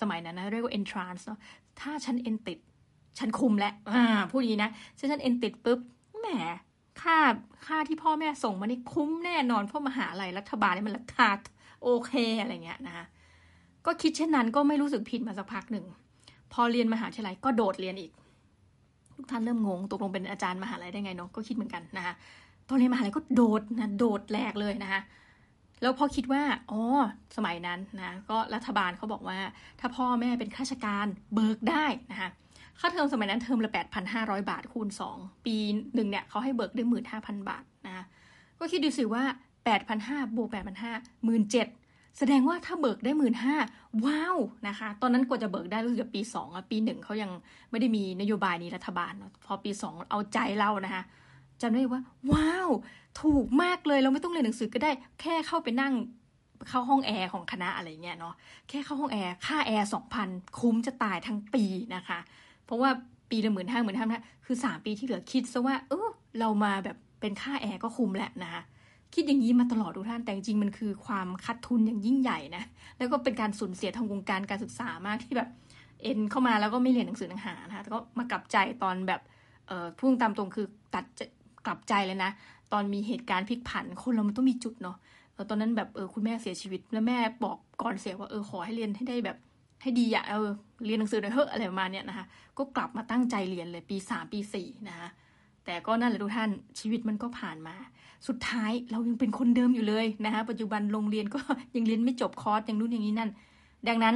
[0.00, 1.38] สมัยนั้นนะเรียกว่า entrance เนาะ
[1.80, 2.58] ถ้าฉันเอนติด
[3.18, 5.78] ฉันคุมแล้วอ่าพูดอย่างนี้นะฉันฉันเอนติดปุ๊บ
[6.20, 6.28] แหม
[7.02, 7.18] ค่า
[7.66, 11.30] ค่าที่พ่อแม่ส่งมานี่คุ้มแน่นอนเพราะมหาลัยรัฐบาลนี่มันราคา
[11.82, 13.04] โอเคอะไรเงี้ยนะคะ
[13.86, 15.84] ก็คิดเช่นนั้นก็ไม่รู้สึกผิดมาสักพักหนึ่ง
[16.52, 18.12] พอเรียนมหาวิทยาลัยก็โดดเรียนอีก
[19.16, 22.14] ทุกท่านเริ่มงงตกลงเป็นอาจารย์มหาลัยได้ไงเนาะก็คิดเหมือนกันนะคะ
[22.68, 25.00] ตอนเรียนมหาลัยก็โดดนะโดดแหลกเลยนะคะ
[25.82, 26.80] แล้วพ่อคิดว่าอ๋อ
[27.36, 29.38] สมัยนั้นนะก็รัฐบาลเขาบอกว่า
[29.80, 32.28] ถ้าพ่อแม่เป็นข้าราชการเบิกได้นะคะ
[32.80, 33.70] ค่าเทอมสมัยนั้นเทอมละ
[34.10, 35.56] 8,500 บาทคูณ 2 ปี
[35.94, 36.84] หนึ่งเนี่ยเขาให้เบิกได้
[37.16, 38.04] 15,000 บาทนะคะ
[38.58, 39.24] ก็คิดดูสิว่า
[39.80, 40.58] 8,500บวก8,500
[41.28, 43.56] 17,000 แสดงว่าถ้าเบิกได้หมื่นห้า
[44.04, 44.36] ว้าว
[44.68, 47.30] นะคะ ตอนนั้นกว่าจะเบิกได้รู้สึกปีสองอะปีหนึ่งเขายัง
[47.70, 49.12] ไม่ได้มีนโยบายนี้รัฐบาล
[49.46, 51.02] พอปีสองเอาใจเรานะคะ
[51.62, 52.70] จำได้ว่า ว้าว
[53.20, 54.90] ถูกมากเลยเราไม่ต้องเรียนหนังสือก็ได้
[55.20, 55.94] แค่เข้าไปนั่ง
[56.68, 58.34] เข้าห้องแอร์ของคณะอะไรเงี้ยเนาะ
[58.68, 60.28] แค่เข้าห้องแอร์ค่าแอร์สองพัน
[60.60, 61.64] คุ้มจะตายทั้งปี
[61.94, 62.18] นะคะ
[62.64, 62.90] เพราะว่า
[63.30, 64.06] ปีละหมื่นห้าหมื่นห้า
[64.46, 68.62] คือสามปีที่เหลือคิดซะว่า เออเรามาแบบเป็นค่าแอร์ก็คุ้มแหละนะคะ
[69.14, 72.64] คิดอย่างนี้มาตลอดทุกท่านแต่จริงมันคือความขาดทุนอย่างยิ่งใหญ่นะ
[72.98, 75.48] แล้วก็เป็นการสูญเสียทางวงการการศึกษามากที่แบบ
[76.02, 79.20] เอ็นเข้ามาแล้วก็ไม่เรียนหนังสือหนังหานะคะแต่ก็มากลับใจตอนแบบ
[79.66, 81.04] เอ่อพุ่งตามตรงคือตัด
[81.66, 82.30] กลับใจเลยนะ
[82.72, 84.96] ตอนมีเหตุการณ์พลิกผัน คนเรามันต้องมีจุดเนาะ
[85.32, 89.36] เออตอนนั้นแบบเออคุณแม่เสียชีวิต แล้วแม่บอกก่อนเสียว่าเออขอให้เรียนให้ได้แบบ
[89.82, 90.50] ให้ดีอะเออ
[90.86, 92.26] เรียนหนังสือหน่อยเถอะอะไรประมาณเนี้ยนะคะ
[92.58, 95.08] ก็กลับมาตั้งใจเรียนเลยปีสามปีสี่นะคะ
[95.64, 97.74] แต่ก็นั่นแหละทุกท่านชีวิตมันก็ผ่านมา
[98.28, 101.40] สุดท้ายเรายังเป็นคนเดิมอยู่เลยนะคะปัจจุบันโรงเรียนก็
[101.76, 103.30] ยังเรียนไม่จบคอร์สอยังนู่นอย่างนี้นั่น
[103.88, 104.14] ดังนั้น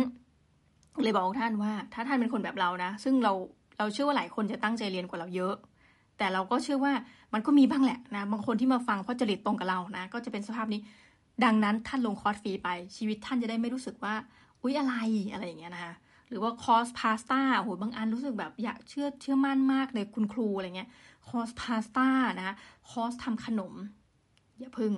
[1.03, 3.33] เลยบอกท่านว่า ถ้าท่านเป็นคนแบบเรานะ ซึ่งเรา
[3.79, 5.55] เราเชื่อว่าหลายคนจะตั้งใจเรียนกว่าเราเยอะ
[6.19, 6.93] แต่เราก็เชื่อว่า
[7.35, 10.81] มันก็มีบ้างแหละนะ บางคนที่มาฟังเพราะจริตตรงกับเรานะ ก็จะเป็นสภาพนี้
[11.45, 14.15] ดังนั้นท่านลงคอร์สฟรีไป ชีวิตท่านจะได้ไม่รู้สึกว่า
[14.63, 14.95] อุ๊ยอะไร
[15.33, 15.95] อะไรอย่างเงี้ยนะคะ
[16.29, 20.91] หรือว่าคอร์สพาสต้าโอ้โหบางอันรู้สึกแบบอยากเชื่อเชื่อมั่นมากเลยคุณครูอะไรเงี้ย
[21.29, 22.55] คอร์สพาสต้านะ
[22.91, 23.75] คอร์สทำขนม
[24.59, 24.93] อย่าพึ่ง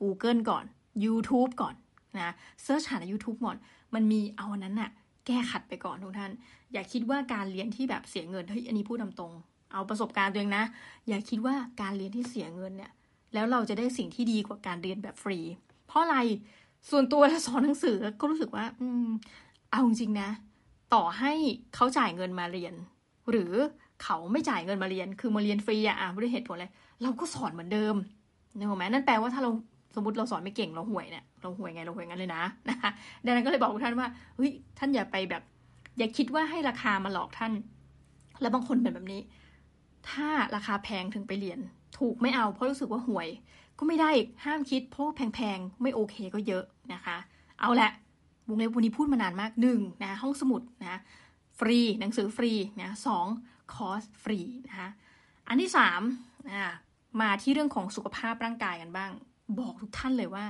[0.00, 0.64] Google ก่อน
[1.04, 1.74] YouTube ก่อน
[2.16, 3.56] นะ search หาใน YouTube ก่อน
[3.94, 4.90] มันมีเอาอันนั้นน่ะ
[5.26, 6.32] แก้ขัดไปก่อนทุกท่าน
[6.72, 9.32] อย่าคิดว่าการเรียนที่แบบเสียเงินเฮ้ยอันนี้พูดตรง
[9.74, 10.64] เอาประสบการณ์ตัวเองนะ
[11.08, 12.92] อย่าคิดว่าการเรียนที่เสียเงินเนี่ย
[13.34, 15.38] แล้วเราจะได้สิ่งที่ดีกว่าการเรียนแบบฟรี
[15.86, 16.16] เพราะอะไร
[16.90, 19.06] ส่วนตัวถ้าสอนหนังสือก็รู้สึกว่า อืม
[19.70, 20.28] เอาจริงนะ
[20.94, 21.32] ต่อให้
[21.74, 22.74] เขาจ่ายเงินมาเรียน
[23.30, 23.52] หรือ
[24.02, 26.66] เขาไม่จ่ายเงินมาเรียน คือมาเรียนฟรีอะอะไม่ได้เหตุผลอะไร
[27.02, 27.94] เราก็สอนเหมือนเดิม
[28.56, 29.50] นึกออกไหมนั่นแปลว่าถ้าเรา
[29.94, 32.90] สมมติเราสอนไม่เก่งเราห่วยเนี่ยเราห่วยไงเราห่วยงั้นเลยนะนะคะ
[33.24, 35.42] ดังนั้นก็เลยบอกทุกท่านว่าเฮ้ยท่านอย่าไปแบบ
[35.98, 37.52] อย่าคิดว่าให้ราคามาหลอกท่าน
[38.40, 39.20] แล้วบางคนเป็นแบบนี้
[40.10, 41.60] ถ้าราคาแพงถึงไปเรียน
[41.98, 43.28] ถูกไม่เอาเพราะรู้สึกว่าห่วย
[43.78, 44.10] ก็ไม่ได้
[44.44, 47.16] ห้ามคิดเพราะแพงๆ ไม่โอเคก็เยอะนะคะ
[47.60, 47.90] เอาละ
[48.48, 51.00] วงเล็บวันนี้พูดมานานมากหนึ่งนะห้องสมุดนะ
[51.58, 53.26] ฟรีหนังสือฟรีนะสอง
[53.74, 54.38] คอร์สฟรี
[54.68, 54.88] นะคะ
[55.48, 56.00] อันที่สาม
[56.48, 56.72] นะ
[57.20, 59.10] มาที่เรื่องของสุขภาพร่างกายกันบ้าง
[59.58, 60.44] บอกทุกท่านเลยว่า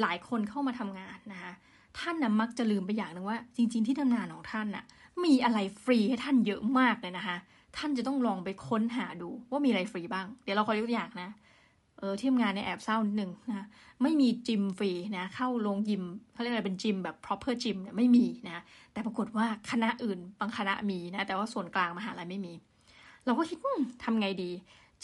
[0.00, 1.52] หลายคนเข้ามาทำงานนะคะ
[1.98, 4.84] ท่านนะมักจะลืมไปอย่างหนึ่งว่า จริง ๆ ที่ทำงานของท่านน่ะ
[5.24, 7.36] มีอะไรฟรีให้ท่านเยอะมากเลยนะคะ
[7.76, 11.30] ท่านจะต้องลองไปค้นหาดูว่ามีอะไรฟรีบ้าง เดี๋ยวเราขอยกตัวอย่างนะ
[11.98, 13.66] เออที่ทำงานในแอบเศร้าหนึ่งนะ
[14.02, 22.52] ไม่มีจิมฟรีนะเข้าโรงยิมเขาเรียกอะไรเป็นจิมแบบ proper จิมเนี่ยไม่มีนะแต่ปรากฏว่าคณะอื่นบางคณะมีนะแต่ว่าส่วนกลางมหาลัยไม่มี
[23.24, 23.58] เราก็คิด
[24.04, 24.50] ทำไงดี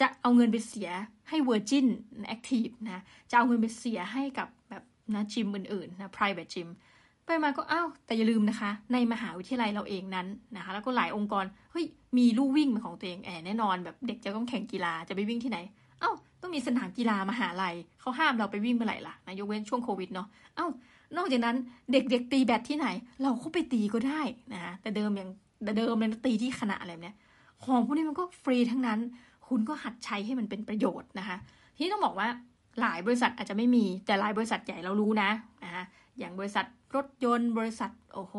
[0.00, 0.90] จะเอาเงินไปเสีย
[1.28, 1.87] ให้ Virgin
[2.35, 4.83] Active นะจะเอาเงินไปเสียให้กับแบบ
[5.14, 6.68] นะจิมอื่นๆนะ private gym
[7.28, 11.84] ไปมาก็อ้าวแต่อย่าลืมนะคะ ในมหาวิทยาลัยเราเองนั้นนะคะ แล้วก็หลายองค์กรเฮ้ย
[12.16, 15.58] มีลู่วิ่งเป็นของตัวเองแอบแน่นอนแบบเด็กจะต้องแข่งกีฬาจะไปวิ่งที่ไหน
[16.00, 16.12] เอ้า
[16.42, 20.66] ต้องมีสนามกีฬามหาลัยเขาห้ามเราไปวิ่งเมื่อไหร่ล่ะนะยกเว้นช่วงโควิดเนาะเอ้า
[21.16, 21.56] นอกจากนั้น
[21.92, 22.88] เด็กๆตีแบดที่ไหน
[23.22, 24.20] เราก็ไปตีก็ได้
[24.54, 25.30] นะแต่เดิมอย่าง
[25.64, 27.16] แต่เดิมเลยตีที่คณะอะไรเนี้ย
[27.64, 28.98] ของพวกนี้มันก็ฟรีทั้งนั้น
[29.48, 31.36] คุณก็หัดใช้ให้มันเป็นประโยชน์นะคะ
[31.78, 32.28] ที่ต้องบอกว่า
[32.80, 35.30] หลายบริษัทอาจจะไม่มีแต่หลายบริษัทใหญ่เรารู้นะ
[35.64, 35.84] นะคะ
[36.18, 38.35] อย่างบริษัทรถยนต์บริษัทโอ้โห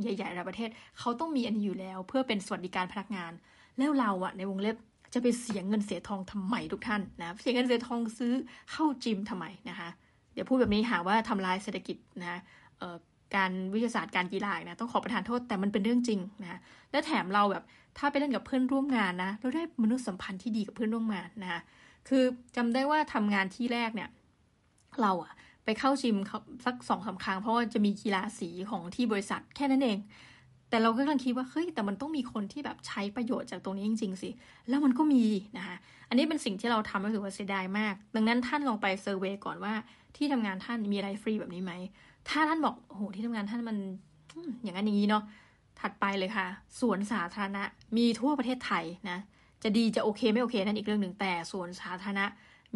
[0.00, 3.32] ใหญ่ๆระประเทศ เขาต้องมีอันนี้อยู่แล้ว เพื่อเป็นสวัสดิการพนักงาน
[3.78, 4.76] แล้วเราอะในวงเล็บ
[5.14, 8.32] จะไปเสียเงินเสียทองทำไมทุกท่านนะเสียเงินเสียทองซื้อ
[8.72, 9.88] เข้าจิมทำไมนะคะ
[10.32, 12.40] เดี๋ยวพูดแบบนี้หาว่าทำลายเศรษฐกิจนะ
[13.36, 16.58] การวิทยาศาสตร์การกีฬานะต้องขอประทานโทษแต่มันเป็นเรื่องจริงนะ
[16.90, 17.64] และแถมเราแบบ
[17.98, 21.60] ถ้าไปเล่นกับเพื่อนร่วมงานนะเราได้มนุษยสัมพันธ์ที่ดีกับเพื่อนร่วมงานนะคะ
[22.08, 22.24] คือ
[22.56, 24.08] จำได้ว่าทำงานที่แรกเนี่ย
[25.02, 25.32] เราอะ
[25.70, 26.16] ไปเข้าจิม
[26.64, 29.98] สักสองสาครั้งเพราะว่าจะมีกีฬาสีของที่บริษัทแค่นั้นเอง
[30.68, 34.30] แต่เราก็กำลังคิดว่าเฮ้ยแต่มันต้องมีคนที่แบบใช้ประโยชน์จากตรงนี้จริง ๆ สิ
[34.68, 35.24] แล้วมันก็มี
[35.58, 35.76] นะคะ
[36.08, 39.74] อันนี้เป็นสิ่งที่เราทำก็ถือว่าเสียดายมาก ดังนั้นท่านลองไปเซอร์เวยก่อนว่า
[40.16, 41.72] ที่ทำงานท่านมีอะไรฟรีแบบนี้ไหม
[42.28, 43.76] ถ้าท่านบอกโอ้โหที่ทำงานท่านมัน
[44.62, 45.22] อย่างนั้นอย่างนี้เนาะ
[45.80, 46.46] ถัดไปเลยค่ะ
[46.80, 47.62] สวนสาธารณะ
[47.96, 49.18] มีทั่วประเทศไทยนะ
[49.62, 52.26] จะดีจะโอเคไม่โอเคนั่นอีกเรื่องหนึ่งแต่สวนสาธารณะ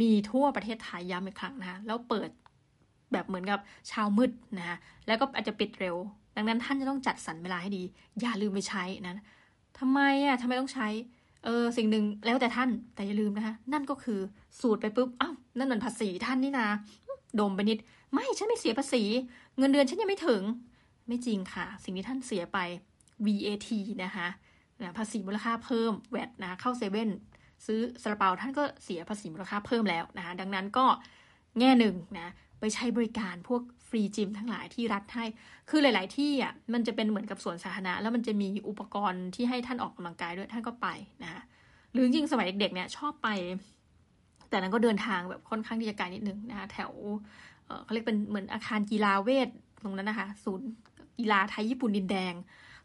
[0.00, 2.28] มีทั่วประเทศไทยย้ำอีกครั้งนะคะแล้วเปิด
[3.12, 5.96] แบบเหมือนกับเช้ามืดนะคะแล้วก็อาจจะปิดเร็ว
[6.36, 7.82] ดังนั้นท่านจะต้องจัดสรรเวลาให้ดี
[8.20, 9.24] อย่าลืมไปใช้นะ
[9.78, 10.88] ทำไมอะทำไมต้องใช้
[11.44, 14.20] เออสิ่งหนึ่งแล้วแต่ท่านแต่อย่าลืมนะคะนั่นก็คือ
[14.60, 16.68] สูตรไปปุ๊บอ้าวนั่นเหมือนภาษีท่านนี่นะ
[17.40, 17.78] ดมไปนิด
[18.12, 19.02] ไม่ฉันไม่เสียภาษี
[19.58, 20.42] เงินเดือนฉันยังไม่ถึง
[21.08, 22.58] ไม่จริงค่ะ สิ่งที่ท่านเสียไป
[23.24, 23.68] VAT
[24.04, 24.28] นะคะ
[24.80, 27.10] นะภาษีมูลค่าเพิ่มแวดนะเข้าเซเว่น
[27.66, 30.86] ซื้อซาลาเปาท่านก็เสียภาษีมูลค่าเพิ่มแล้วนะคะดังนั้นก็
[31.58, 32.32] แง่หนึ่งนะ
[32.62, 35.24] ไปใช้บริการพวกฟรีจิมทั้งหลายที่รัฐให้
[35.70, 40.88] คือหลาย ๆ ที่อะมันจะเป็นเหมือนกับสวนสาธารณะ แล้วมันจะมีอุปกรณ์ที่ให้ท่านออกกำลังกายด้วยท่านก็ไป
[41.22, 41.42] นะคะ
[41.92, 43.28] หรือจริงสมัยเด็ก ๆ เนี่ยชอบไป
[44.48, 46.92] แต่นั้นก็เดินทางแบบค่อนข้างที่จะไกลนิดนึงนะคะแถว
[47.84, 49.48] เขาเรียกเป็นเหมือนอาคารกีฬาเวท
[49.82, 50.68] ตรงนั้นนะคะ ศูนย์
[51.18, 52.34] กีฬาไทยญี่ปุ่นดินแดง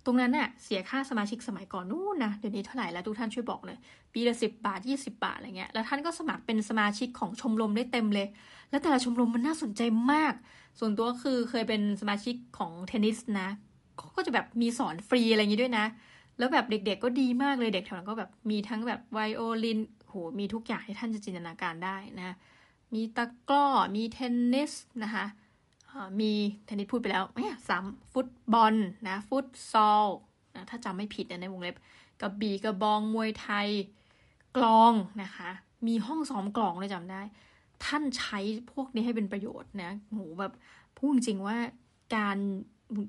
[0.07, 3.79] ตรงนั้นน่ะเสียค่าสมาชิกสมัยก่อนนู่นนะเดี๋ยวนี้เท่าไหร่แล้วทุกท่านช่วยบอกหน่อย
[4.13, 8.27] ปีละสิบบาทยี่สิบาทอะไรเงี้ยแล้วท่านก็สมัครเป็นสมาชิกของชมรมได้เต็มเลย
[8.69, 9.81] แล้วแต่ละชมรมมันน่าสนใจ
[10.11, 10.33] มาก
[10.79, 13.49] ส่วนตัวคือเคยเป็นสมาชิกของเทนนิสนะ
[14.15, 15.85] ก็จะแบบมีสอนฟรีอะไรอย่างนี้ด้วยนะ
[16.37, 22.35] แล้วแบบเด็กๆก็ดีมากเลยเด็กแถวนั้นก็แบบมีทั้งแบบไวโอลินโหมีทุกอย่างให้ท่านจะจินตนาการได้นะ
[22.93, 24.71] มีตะกร้อมีเทนนิส
[25.03, 25.25] นะคะ
[26.21, 26.31] มี
[26.65, 28.73] เทนนิสพูดไปแล้วไม่ยสามฟุตบอล
[29.07, 30.05] นะฟุตซอล
[30.55, 31.75] นะถ้าจำไม่ผิดนะในวงเล็บ
[32.21, 33.67] กระบี่กระบองมวยไทย
[34.57, 34.93] กลอง
[35.23, 35.49] นะคะ
[35.87, 37.21] มีห้องซ้อมกลองเลยจำได้
[37.85, 38.39] ท่านใช้
[38.71, 40.53] พวกนี้ให้เป็นประโยชน์นะโหแบบ
[40.97, 41.57] พูดจริงว่า
[42.15, 42.37] การ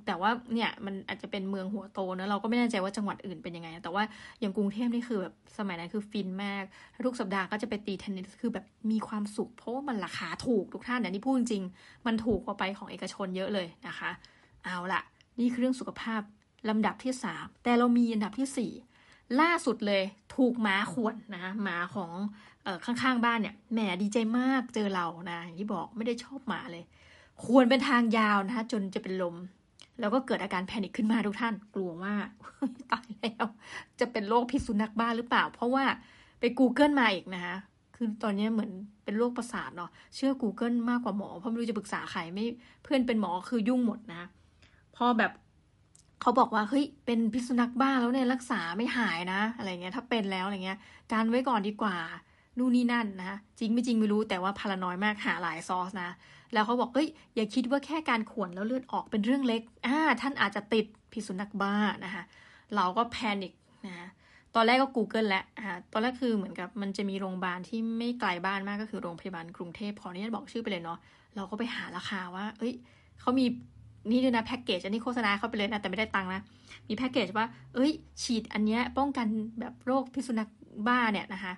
[0.06, 4.04] แต่ว่าเนี่ยมันอาจจะเป็นเมืองหัวโตนะเราก็ไม่แน่ใจว่าจังหวัดอื่นเป็นยังไง แต่ว่า
[4.40, 6.64] อย่างกรุงเทพนี่คือแบบสมัยนั้นคือฟินมาก
[7.06, 11.62] ทุกสัปดาห์ก็จะไปตีเทนนิสคือแบบมีความสุข เพราะว่ามันราคาถูกทุกท่านเนี่ยนี่พูดจริง
[12.06, 14.10] มันถูกกว่าไปของเอกชนเยอะเลยนะคะ
[14.64, 15.00] เอาละ
[15.40, 16.20] นี่คือเรื่องสุขภาพ
[16.68, 18.72] ลำดับที่สามแต่เรามีอันดับที่สี่
[19.40, 20.02] ล่าสุดเลย
[20.36, 22.10] ถูกหมาขวนนะหมาของ
[22.66, 26.84] ออข้างๆบ้านเนี่ยแหมดีใจมากเจอเรานะอย่างที่บอกไม่ได้ชอบหมาเลย
[27.44, 29.36] ควรเป็นทางยาวนะคะจนจะเป็นลม
[30.00, 32.14] แล้วก็เกิดอาการแพนิคขึ้นมาทุกท่าน กลัวว่า
[32.92, 33.46] ตายแล้ว
[34.00, 35.84] จะเป็นโรคพิษสุนัขบ้าหรือเปล่า เพราะว่า
[36.40, 37.56] ไป Google มาอีกนะคะ
[37.96, 38.72] คือตอนนี้เหมือน
[39.04, 42.44] เป็นโรคประสาทเนาะเชื่อ Google มากกว่าหมอ เพราะไม่รู้จะปรึกษาใครไม่
[42.82, 44.22] เพื่อนเป็นหมอคือยุ่งหมดนะ
[44.96, 45.32] พอแบบ
[46.20, 50.78] เขาบอกว่าเฮ้ยเป็นพิษสุนัขบ้าแล้วเนี่ยรักษาไม่หายนะ อะไรเงี้ย ถ้าเป็นแล้วอะไรเงี้ย
[51.12, 51.96] การไว้ก่อนดีกว่า
[52.58, 56.10] นู่นนี่นั่นนะจริงไม่จริงไม่รู้แต่ว่าพารานอยมากหาหลายซอสนะ
[56.52, 61.74] แล้วเขาบอกเฮ้ยอย่าคิดว่าแค่การข่วนแล้วเลือดออกเป็นเรื่องเล็กอ่าท่านอาจจะติดพิษสุนัขบ้า
[62.04, 62.24] นะคะ
[62.76, 63.52] เราก็แพนิค
[63.86, 64.08] นะ
[64.54, 70.98] ตอนแรกก็ Google แล้วอ่าตอนแรกคือเหมือนกับมันจะมีโรงพยาบาลที่ไม่ไกลบ้านมากก็คือโรงพยาบาลกรุงเทพขออนุญาตบอกชื่อไปเลยเนาะ
[71.36, 72.74] เราก็ไปหาราคาว่า เอ้ย
[73.20, 73.46] เขามี
[74.10, 76.42] นี่ด้วยนะแพ็กเกจอันนี้โฆษณาเขาไปเลยนะแต่ไม่ได้ตังค์นะ
[76.88, 77.92] มีแพ็กเกจว่า เอ้ย
[78.22, 79.26] ฉีดอันเนี้ยป้องกัน
[79.60, 80.48] แบบโรคพิษสุนัข
[80.86, 81.52] บ้าเนี่ยนะคะ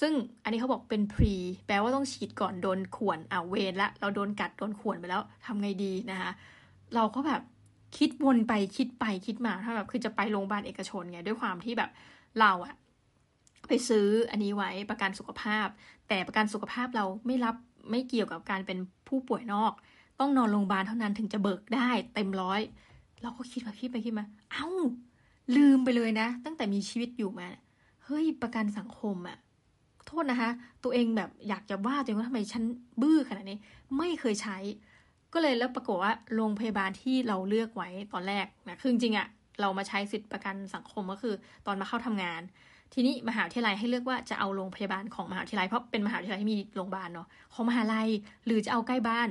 [0.00, 0.12] ซึ่ง
[0.44, 1.34] อันนี้เขาบอกเป็นพรี
[1.66, 6.30] แปลว่าต้องฉีดก่อนโดนข่วนอ่าเวรละ เราโดนกัดโดนข่วนไปแล้วทำไงดีนะคะ
[6.94, 7.42] เราก็แบบ
[7.96, 11.90] คิดวนไปคิดไปคิดมาถ้าแบบคือจะไปโรงพยาบาลเอกชนไงด้วยความที่แบบ
[12.40, 12.74] เราอะ
[13.68, 15.66] ไปซื้ออันนี้ไว้ประกันสุขภาพ
[16.08, 17.56] แต่ประกันสุขภาพเราไม่รับ
[17.90, 18.78] ไม่เกี่ยวกับการเป็น
[19.08, 19.72] ผู้ป่วยนอก
[20.20, 22.60] ต้องนอนโรงพยาบาลเท่านั้นถึงจะเบิกได้เต็มร้อย
[23.22, 24.68] เราก็คิดมาคิดไปคิดมา เอา้า
[25.56, 27.48] ลืมไปเลยนะ ตั้งแต่มีชีวิตอยู่มา
[28.04, 29.38] เฮ้ยประกันสังคมอะ
[30.06, 30.50] โทษนะคะ
[30.84, 32.62] ตัวเองแบบอยากจะว่าตัวเองว่าทำไมฉัน
[33.02, 33.58] บื้อขนาดนี้
[33.98, 34.58] ไม่เคยใช้
[35.32, 39.28] ก็เลยแล้วปรากฏว่าโรงพยาบาลที่เราเลือกไว้ตอนแรกนะคือจริงอะ
[39.60, 41.34] เรามาใช้สิทธิประกันสังคมก็คือ
[41.66, 42.42] ตอนมาเข้าทำงาน
[42.92, 48.08] ทีนี้มหาวิทยาลัยให้เลือกว่าจะเอาโรงพยาบาลของมหาวิทยาลัยเพราะเป็นมหาวิทยาลัยที่มีโรงพยาบาลเนาะของมหาลัย
[48.46, 49.28] หรือจะเอาใกล้บ้าน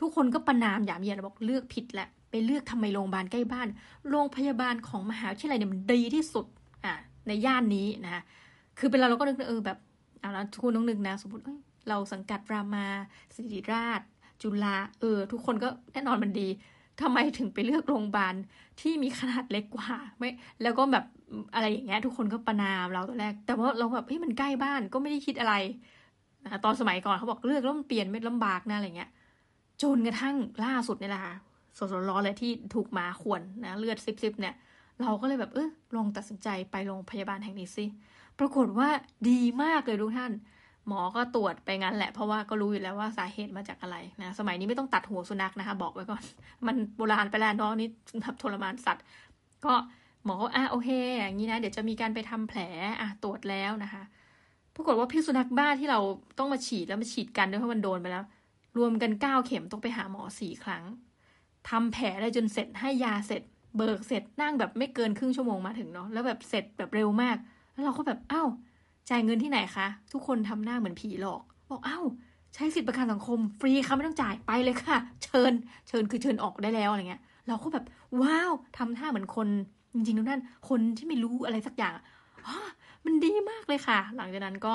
[0.00, 3.68] ทุกคนก็ประนามอย่างเยียนบอกเลือกผิดแหละไปเลือกทำไมโรงพยาบาลใกล้บ้าน
[4.10, 6.46] โรงพยาบาลของมหาวิทยาลัยเนี่ยมันดีที่สุด
[6.84, 6.94] อะ
[7.26, 8.22] ในย่านนี้นะคะ
[8.78, 9.78] คือเป็นเราเราก็นึกเออแบบ
[10.26, 11.44] เอาละทุกคนต้องนึกนะ สมมติ
[11.88, 12.86] เราสังกัดรามา
[13.34, 14.00] ศิริราช
[14.42, 16.48] จุฬาเออ ทุกคนก็แน่นอนมันดี
[17.00, 18.34] ทำไมถึงไปเลือกโรงพยาบาล
[18.80, 20.30] ที่มีขนาดเล็กกว่าไม่
[20.62, 21.04] แล้วก็แบบ
[21.54, 25.54] อะไรอย่างเงี้ยทุกคนก็ประนามเราตอนแรก แต่ว่าเราแบบเฮ้ยมันใกล้บ้านก็ไม่ได้คิดอะไร
[26.44, 29.10] นะตอนสมัยก่อนเขาบอกเลือกแล้วมันเปลี่ยนไม่ลำบากนะอะไรเงี้ย
[29.82, 31.34] จนกระทั่งล่าสุดนี่แหละค่ะ
[31.78, 34.54] สดๆร้อนเลยที่ถูกมาขวนนะเลือดซิบๆเนี่ย
[35.02, 37.86] เราก็เลยแบบเออลองตัดสินใจไปโรงพยาบาลแห่งนี้สิ
[38.38, 38.88] ปรากฏว่า
[39.28, 40.32] ดีมากเลยทุกท่าน
[40.88, 46.22] หมอก็ตรวจไปงั้นแหละ เพราะว่าก็รู้อยู่แล้วว่าสาเหตุมาจากอะไรนะ สมัยนี้ไม่ต้องตัดหัวสุนัขนะคะ บอกไว้ก่อน
[46.66, 47.88] มันโบราณไปแล้วน้องนี่
[48.24, 49.04] ทับทรมานสัตว์
[49.64, 49.74] ก็
[50.24, 52.60] หมอก็อะโอเค อย่างนี้นะ เดี๋ยวจะมีการไปทำแผล
[53.00, 54.02] อะตรวจแล้วนะคะ
[54.74, 56.00] ปรากฏว่าพิษสุนัขบ้าที่เรา
[56.38, 58.24] ต้องมาฉีดแล้วมาฉีดกันด้วยเพราะมันโดนไปแล้ว
[58.78, 60.84] รวมกันเก้าเข็มต้องไปหาหมอสี่ครั้ง
[61.68, 63.42] ทำแผลได้จนเสร็จให้ยาเสร็จ
[63.76, 67.36] เบิกเสร็จนั่งแบบไม่เกินครึ่งชั่วโมงมาถึงเนาะแล้วแบบเสร็จแบบเร็วมาก
[67.76, 68.48] แล้วเราก็แบบอ้าว
[69.10, 72.04] จ่ายเงินที่ไหนคะ ทุกคนทำหน้าเหมือนผีหลอก บอกอ้าว
[72.54, 75.52] ใช้สิทธิประกันสังคม ฟรีค่ะไม่ต้องจ่ายไปเลยค่ะ เชิญ
[75.88, 77.84] เชิญคือเชิญออกได้แล้วอะไรเงี้ย เราก็แบบ
[78.22, 79.48] ว้าวทำท่าเหมือนคน
[79.94, 81.92] จริงๆทุกท่านคนที่ไม่รู้อะไรสักอย่าง
[82.46, 82.56] อ๋อ
[83.04, 84.72] มันดีมากเลยค่ะ หลังจากนั้นก็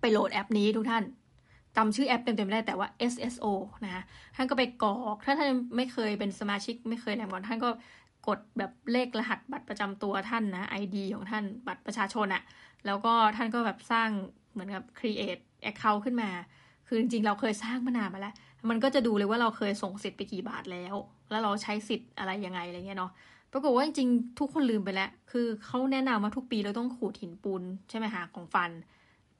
[0.00, 1.04] ไปโหลดแอปนี้ทุกท่าน
[1.76, 3.46] จำชื่อแอปเต็มๆไม่ได้แต่ว่า SSO
[3.84, 4.02] นะคะ
[4.36, 7.68] ท่านก็ไปกรอก ถ้าท่านไม่เคยเป็นสมาชิกไม่เคยแลมก่อนท่านก็
[8.26, 12.42] กดแบบเลขรหัสบัตรประจำตัวท่านนะ ID ของท่านบัตรประชาชนอะ
[12.86, 14.08] แล้วก็ท่านก็แบบสร้าง
[14.52, 16.30] เหมือนกับ create account ขึ้นมา
[16.86, 18.34] คือจริงๆ เราเคยสร้างมานานมาแล้ว
[18.70, 20.94] มันก็จะดูเลยว่าเราเคยส่งสิทธิ์ไปกี่บาทแล้ว
[21.30, 23.12] แล้วเราใช้สิทธิ์อะไรยังไงอะไรเงี้ยเนาะ
[23.52, 28.70] ปรากฏว่าจริงๆ ทุกคนลืมไปแล้ว คือเขาแนะนำว่าทุกปีเราต้องขูดหินปูนใช่ไหมคะของฟัน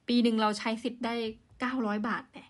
[0.09, 1.15] ปีหนึ่งเราใช้สิทธิ์ได้
[1.61, 2.49] เก้าร้อยบาทเนี่ย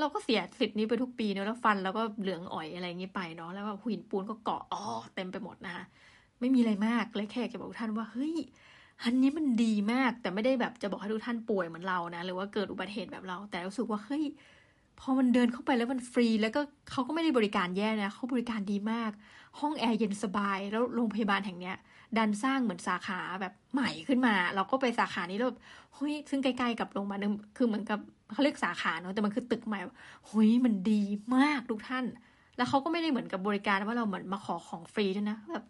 [0.00, 4.82] เราก็เสียสิทธิ์นี้ไปทุกปีเนาะแล้วฟันเราก็เหลืองอ่อยอะไรอย่างนี้ไปเนาะแล้วก็หินปูนก็เกาะอ๋อ
[5.14, 5.84] เต็มไปหมดนะคะ
[6.40, 8.34] ไม่มีอะไรมากเลยแค่จะบอกท่านว่าเฮ้ย
[9.04, 14.24] อันนี้มันดีมากแต่ไม่ได้แบบจะบอกให้ทุกท่านป่วยเหมือนเรานะหรือว่าเกิดอุบัติเหตุแบบเรา แต่รู้สึกว่าเฮ้ย
[15.00, 19.10] พอมันเดินเข้าไปแล้วมันฟรี แล้วก็เขาก็ไม่ได้บริการแย่นะเขาบริการดีมาก
[19.60, 21.76] ห้องแอร์เย็นสบาย แล้วโรงพยาบาลแห่งเนี้ย
[22.18, 25.52] ดันสร้างเหมือนสาขาแบบใหม่ขึ้นมา เราก็ไปสาขานี้แล้ว
[25.94, 27.98] เฮ้ยซึ่งใกล้ๆกับโรงพยาบาลนึงคือเหมือนกับ
[28.32, 29.78] เขาเรียกสาขาเนาะแต่มันคือตึกใหม่
[30.26, 31.02] เฮ้ยมันดี
[31.36, 32.04] มากทุกท่าน
[32.56, 35.64] แล้วเขาก็ไม่ได้เหมือนกับบริการว่าเราเหมือนมาขอของฟรีด้วยนะแบบ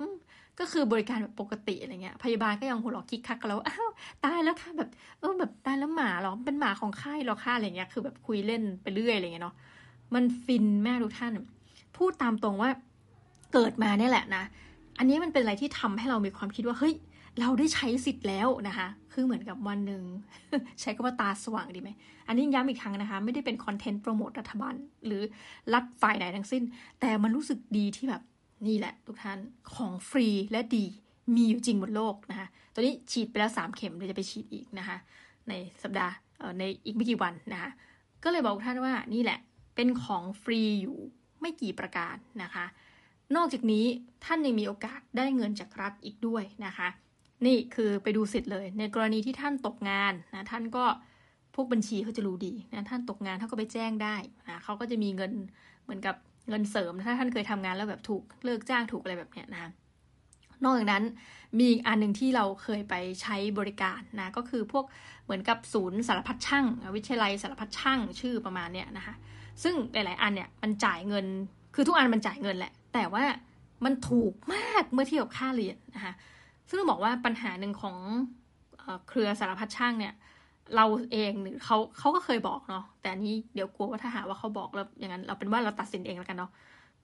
[0.60, 3.90] ก็คือบริการแบบปกติอะไรเงี้ย พยาบาลก็ยังหัวเราะคิกคักกันแล้วอ้าว
[4.24, 4.88] ตายแล้วค่ะแบบ
[5.20, 9.54] เออแบบตายแล้วหมาหรอเป็นหมาของค่ายหรอค่าอะไรเงี้ยคือแบบคุยเล่นไปเรื่อยอะไรเงี้ยเนาะ
[10.14, 11.32] มันฟินแม่ทุกท่าน
[11.96, 12.70] พูดตามตรงว่า
[13.52, 14.42] เกิดมาเนี่ยแหละนะ
[14.98, 16.94] อันนี้มันเป็นอะไรที่ทำให้เรามีความคิดว่าเฮ้ย
[17.40, 20.02] เราได้ใช้สิทธิ์แล้วนะคะ คือเหมือนกับวันหนึ่ง
[20.80, 21.90] ใช้คำว่าตาสว่างดีไหม
[22.28, 24.74] อันนี้ย้ำอีกครั้งนะคะ ไม่ได้เป็นคอนเทนต์โปรโมทรัฐบาล
[25.06, 25.22] หรือ
[25.74, 26.62] รัฐฝ่ายไหนทั้งสิ้น
[27.00, 28.22] แต่มันรู้สึกดีที่แบบ
[28.66, 29.38] นี่แหละทุกท่าน
[29.74, 30.84] ของฟรีและดี
[31.34, 34.96] มีอยู่จริงบนโลกนะคะ ตอนนี้ฉีดไปแล้วสามเข็มเดี๋ยวจะไปฉีดอีกนะคะ
[35.48, 36.14] ในสัปดาห์
[36.58, 37.70] ในอีกไม่กี่วันนะคะ
[38.24, 39.38] ก็เลยบอกท่านว่านี่แหละ
[39.74, 40.98] เป็นของฟรีอยู่
[41.40, 42.64] ไม่กี่ประการนะคะ
[43.36, 43.84] นอกจากนี้
[44.24, 46.88] ท่านยังมีโอกาสได้เงินจากรัฐอีกด้วยนะคะ
[47.44, 50.84] นี่คือไปดูสิทธิ์เลย ในกรณีที่ท่านตกงานนะท่านก็
[51.54, 54.16] พวกบัญชีเขาจะรู้ดีนะท่านตกงานท่านก็ไปแจ้งได้
[54.48, 55.32] นะเขาก็จะมีเงิน
[55.84, 56.16] เหมือนกับ
[56.48, 59.72] เงินเสริมถ้าท่านเคยทำงานแล้วแบบถูกเลิกจ้างถูกอะไรแบบเนี้ยนะ
[60.64, 61.04] นอกจากนั้น
[61.58, 64.84] มีอีกอันหนึ่งที่เราเคยไปใช้บริการนะก็คือพวก
[65.24, 66.66] เหมือนกับศูนย์สารพัดช่าง
[66.96, 69.14] วิทยาลัยสารพัดช่างชื่อประมาณเนี้ยนะคะ
[69.62, 71.26] ซึ่งหลาย ๆ อันเนี่ยมันจ่ายเงิน
[71.74, 73.24] คือทุกอันมันจ่ายเงินแหละ แต่ว่า
[73.84, 76.12] มันถูกมากเมื่อเทียบกับค่าเรียนนะคะ
[76.68, 77.96] ซึ่งต้องบอกว่าปัญหาหนึ่งของ
[79.08, 80.14] เครือสารพัดช่างเนี่ย
[80.76, 86.50] เราเองหรือเขาเขาก็เคยบอกเนาะแต่นี้เดี๋ยวกลัวว่าถ้าหาว่าเขาบอกแล้วอย่างนั้น เราเป็นว่าเราตัดสินเองแล้วกันเนาะ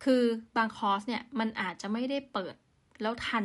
[0.05, 0.23] คือ
[0.57, 2.55] บางคอร์สเนี่ยมันอาจจะไม่ได้เปิด
[3.03, 3.45] แล้วทัน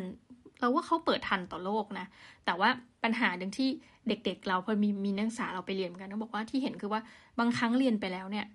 [0.60, 2.06] เราว่าเขาเปิดทันต่อโลกนะ
[2.46, 2.70] แต่ว่า
[3.04, 3.70] ปัญหาหนึ่งที่
[4.08, 7.02] เด็กๆเราพอมีมีนักศึกษาเราไปเรียนกันเขาบอกว่าที่เห็นคือว่า
[7.40, 8.46] บางครั้งเรียนไปแล้วเนี่ย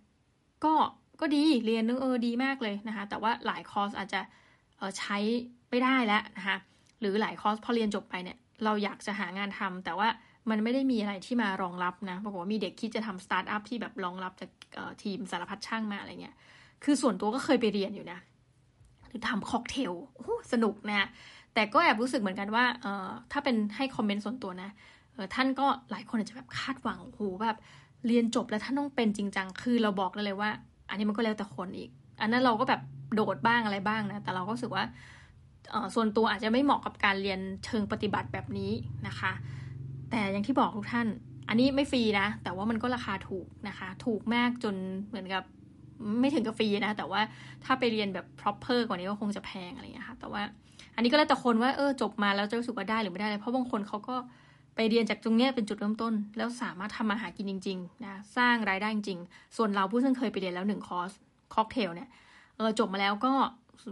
[0.64, 0.74] ก็
[1.20, 4.20] ก็ดีเรียนนึงเออดีมากเลยนะคะ แต่ว่าหลายคอร์สอาจจะ
[4.76, 5.16] เออใช้
[5.70, 6.56] ไม่ได้แล้วนะคะ
[7.02, 10.08] หรือหลายคอร์สพอเรียนจบไปเนี่ย เราอยากจะหางานทำแต่ว่า
[10.50, 14.50] มันไม่ได้มีอะไรที่มารองรับนะบอกว่ามีเด็กคิดจะทำสตาร์ทอัพที่แบบรองรับจาก
[15.02, 16.36] ทีมสารพัดช่างมาอะไรเงี้ย
[16.84, 18.18] คือส่วนตัวก็เคยไปเรียนอยู่นะ
[19.08, 21.08] หรือทำค็อกเทลโอ้สนุกนะ
[21.54, 24.70] แต่ก็แอบรู้สึกเหมือนกันว่าเอ่อถ้าเป็นให้คอมเมนต์ส่วนตัวนะ
[25.12, 27.58] เออท่านก็หลายคนอาจจะแบบคาดหวังโอ้โหแบบ
[28.06, 30.50] เรียนจบแล้วท่านต้องเป็นจริงจังคือเราบอกเลยว่า
[30.88, 31.90] อันนี้มันก็แล้วแต่คนอีก
[32.20, 32.80] อันนั้นเราก็แบบ
[33.14, 34.84] โดดบ้างอะไรบ้างนะ แต่เราก็รู้สึกว่า
[35.94, 38.72] ส่วนตัวอาจจะไม่เหมาะกับการเรียนเชิงปฏิบัติแบบนี้
[39.06, 39.32] นะคะ
[40.10, 41.06] แต่อย่างที่บอกทุกท่าน
[41.48, 44.74] อันนี้ไม่ฟรีนะ แต่ว่ามันก็ราคาถูกนะคะ ถูกมากจน
[45.08, 45.42] เหมือนกับ
[46.20, 47.20] ไม่ถึงกับฟรีนะ แต่ว่า
[47.64, 50.42] ถ้าไปเรียนแบบ proper กว่านี้ก็คงจะแพงอะไรอย่างนี้ค่ะ แต่ว่า
[50.94, 54.16] อันนี้ก็แล้วแต่คนว่าเออจบมาแล้วจะรู้สึกว่าได้หรือไม่ได้เลยเพราะบางคนเขาก็
[54.76, 59.18] ไปเรียนจากตรงนี้เป็นจุดเริ่มต้น แล้วสามารถทำมาหากินจริงๆนะสร้างรายได้จริง
[59.56, 61.10] ส่วนเราผู้ซึ่งเคยไปเรียนแล้วหนึ่งคอร์ส
[61.54, 62.08] ค็อกเทลเนี่ย
[62.56, 63.32] เออจบมาแล้วก็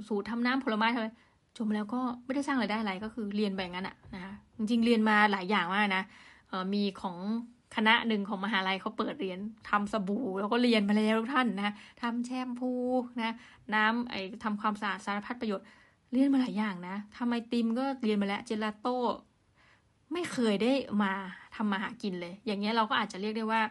[0.08, 1.08] สูตรทำน้ำผลไม้เทำไม
[1.60, 6.02] จบมแล้วก็ไม่ได้สร้างรายได้อะไรก็คือเรียนแบบนั้นอะนะคะจริงๆเรียนมาหลายอย่างมากนะ
[6.74, 7.16] มีของ
[7.76, 9.38] คณะหนึ่งของมหาลัยเขาเปิดเรียน
[9.68, 12.72] ทำสบู่แล้วก็เรียนมาแล้วทุกท่านนะทำแชมพู
[13.20, 13.34] นะ
[13.74, 15.66] น้ำไอทำความสะอาดสารพัดประโยชน์
[16.12, 18.98] เรียนมาหลายอย่างนะทำไอติมก็เรียนมาแล้วเจลาโต้
[20.12, 21.12] ไม่เคยได้มา
[21.56, 23.62] ทำมาหากินเลย อย่างเงี้ยเราก็อาจจะเรียกได้ว่า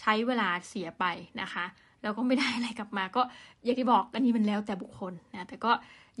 [0.00, 1.04] ใช้เวลาเสียไป
[1.40, 1.64] นะคะ
[2.02, 3.22] แล้วก็ไม่ได้อะไรกลับมา ก็
[3.64, 5.72] อย่างที่บอกอันนี้มันแล้วแต่บุคคลนะแต่ก็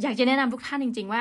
[0.02, 1.20] อยากจะแนะนำทุกท่านจริง ๆ ว่า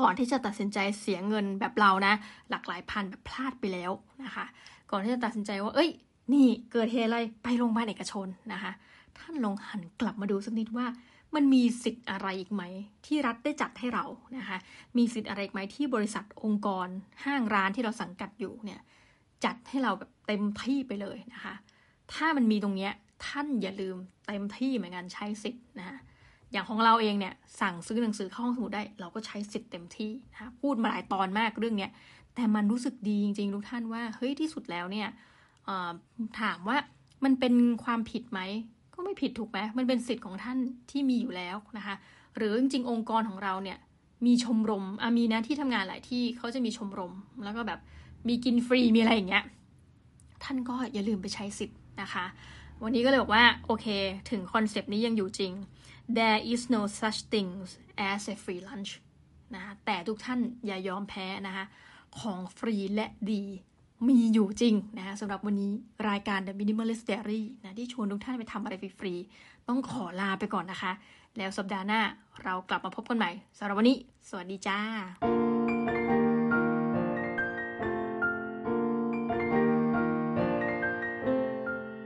[0.00, 2.14] ก่อนที่จะตัดสินใจเสียเงินแบบเรานะ
[2.50, 3.92] หลักหลายพันแบบพลาดไปแล้ว
[4.24, 4.44] นะคะ
[4.90, 5.90] ก่อนที่จะตัดสินใจว่า เอ้ย
[6.32, 8.72] นี่เกิดเหตุอะไรไปโรงพยาบาลเอกชนนะคะ
[9.18, 10.86] ท่านลองหันกลับมาดูสักนิดว่า
[11.34, 12.62] มันมีสิทธิ์อะไรอีกไหม
[13.06, 14.04] ที่รัฐได้จัดให้เรา
[14.38, 14.58] นะคะ
[14.96, 16.88] มีสิทธิ์อะไรอีกไหมที่บริษัทองค์กร
[17.24, 18.80] ห้างร้านที่เราสังกัดอยู่เนี่ย
[19.44, 21.54] จัดให้เราแบบเต็มที่ไปเลยนะคะ
[22.12, 22.92] ถ้ามันมีตรงเนี้ย
[23.26, 23.96] ท่านอย่าลืม
[24.26, 25.98] เต็มที่เหมือนกันใช้สิทธิ์นะคะ
[26.52, 31.90] อย่างของเราเองเนี่ยสั่งซื้อหนังสือเข้าห้องสมุดได้เราก็ใช้สิทธิ์เต็มที่นะคะพูดมาหลายตอนมากเรื่องเนี้ย
[32.34, 35.08] แต่มันรู้สึกดีจริงๆทุกท่านว่าเฮ้ยที่สุดแล้วเนี่ย
[36.40, 36.76] ถามว่า
[37.24, 37.54] มันเป็น
[37.84, 38.40] ความผิดไหม
[38.94, 40.58] ก็ไม่ผิดถูกไหมมันเป็นสิทธิ์ของท่าน
[40.90, 41.94] ที่มีอยู่แล้วนะคะ
[42.36, 43.78] หรือจริงๆองค์กรของเราเนี่ย
[44.26, 44.84] มีชมรม
[45.18, 47.12] มีนะที่ทำงานหลายที่เขาจะมีชมรม
[47.44, 47.80] แล้วก็แบบ
[48.28, 49.44] มีกินฟรีมีอะไรอย่างเงี้ย
[50.44, 52.24] ท่านก็อย่าลืมไปใช้สิทธิ์นะคะ
[52.84, 53.86] วันนี้ก็เลยบอกว่า โอเค
[54.30, 55.52] ถึงคอนเซปต์นี้ยังอยู่จริง
[56.16, 57.68] there is no such things
[58.10, 58.92] as a free lunch
[59.54, 61.64] นะแต่ทุกท่านอย่ายอมแพ้นะคะ
[62.20, 63.42] ของฟรีและดี
[64.08, 65.72] มีอยู่จริงนะคะสำหรับวันนี้
[66.08, 70.92] รายการ The Minimalist Diary นะที่ชวนทุกท่านไปทำอะไรฟรีๆต้องขอลาไปก่อนนะคะ
[71.38, 72.00] แล้วสัปดาห์หน้า
[72.44, 74.78] เรากลับมาพบกันใหม่สำหรับวันนี้ สวัสดีจ้า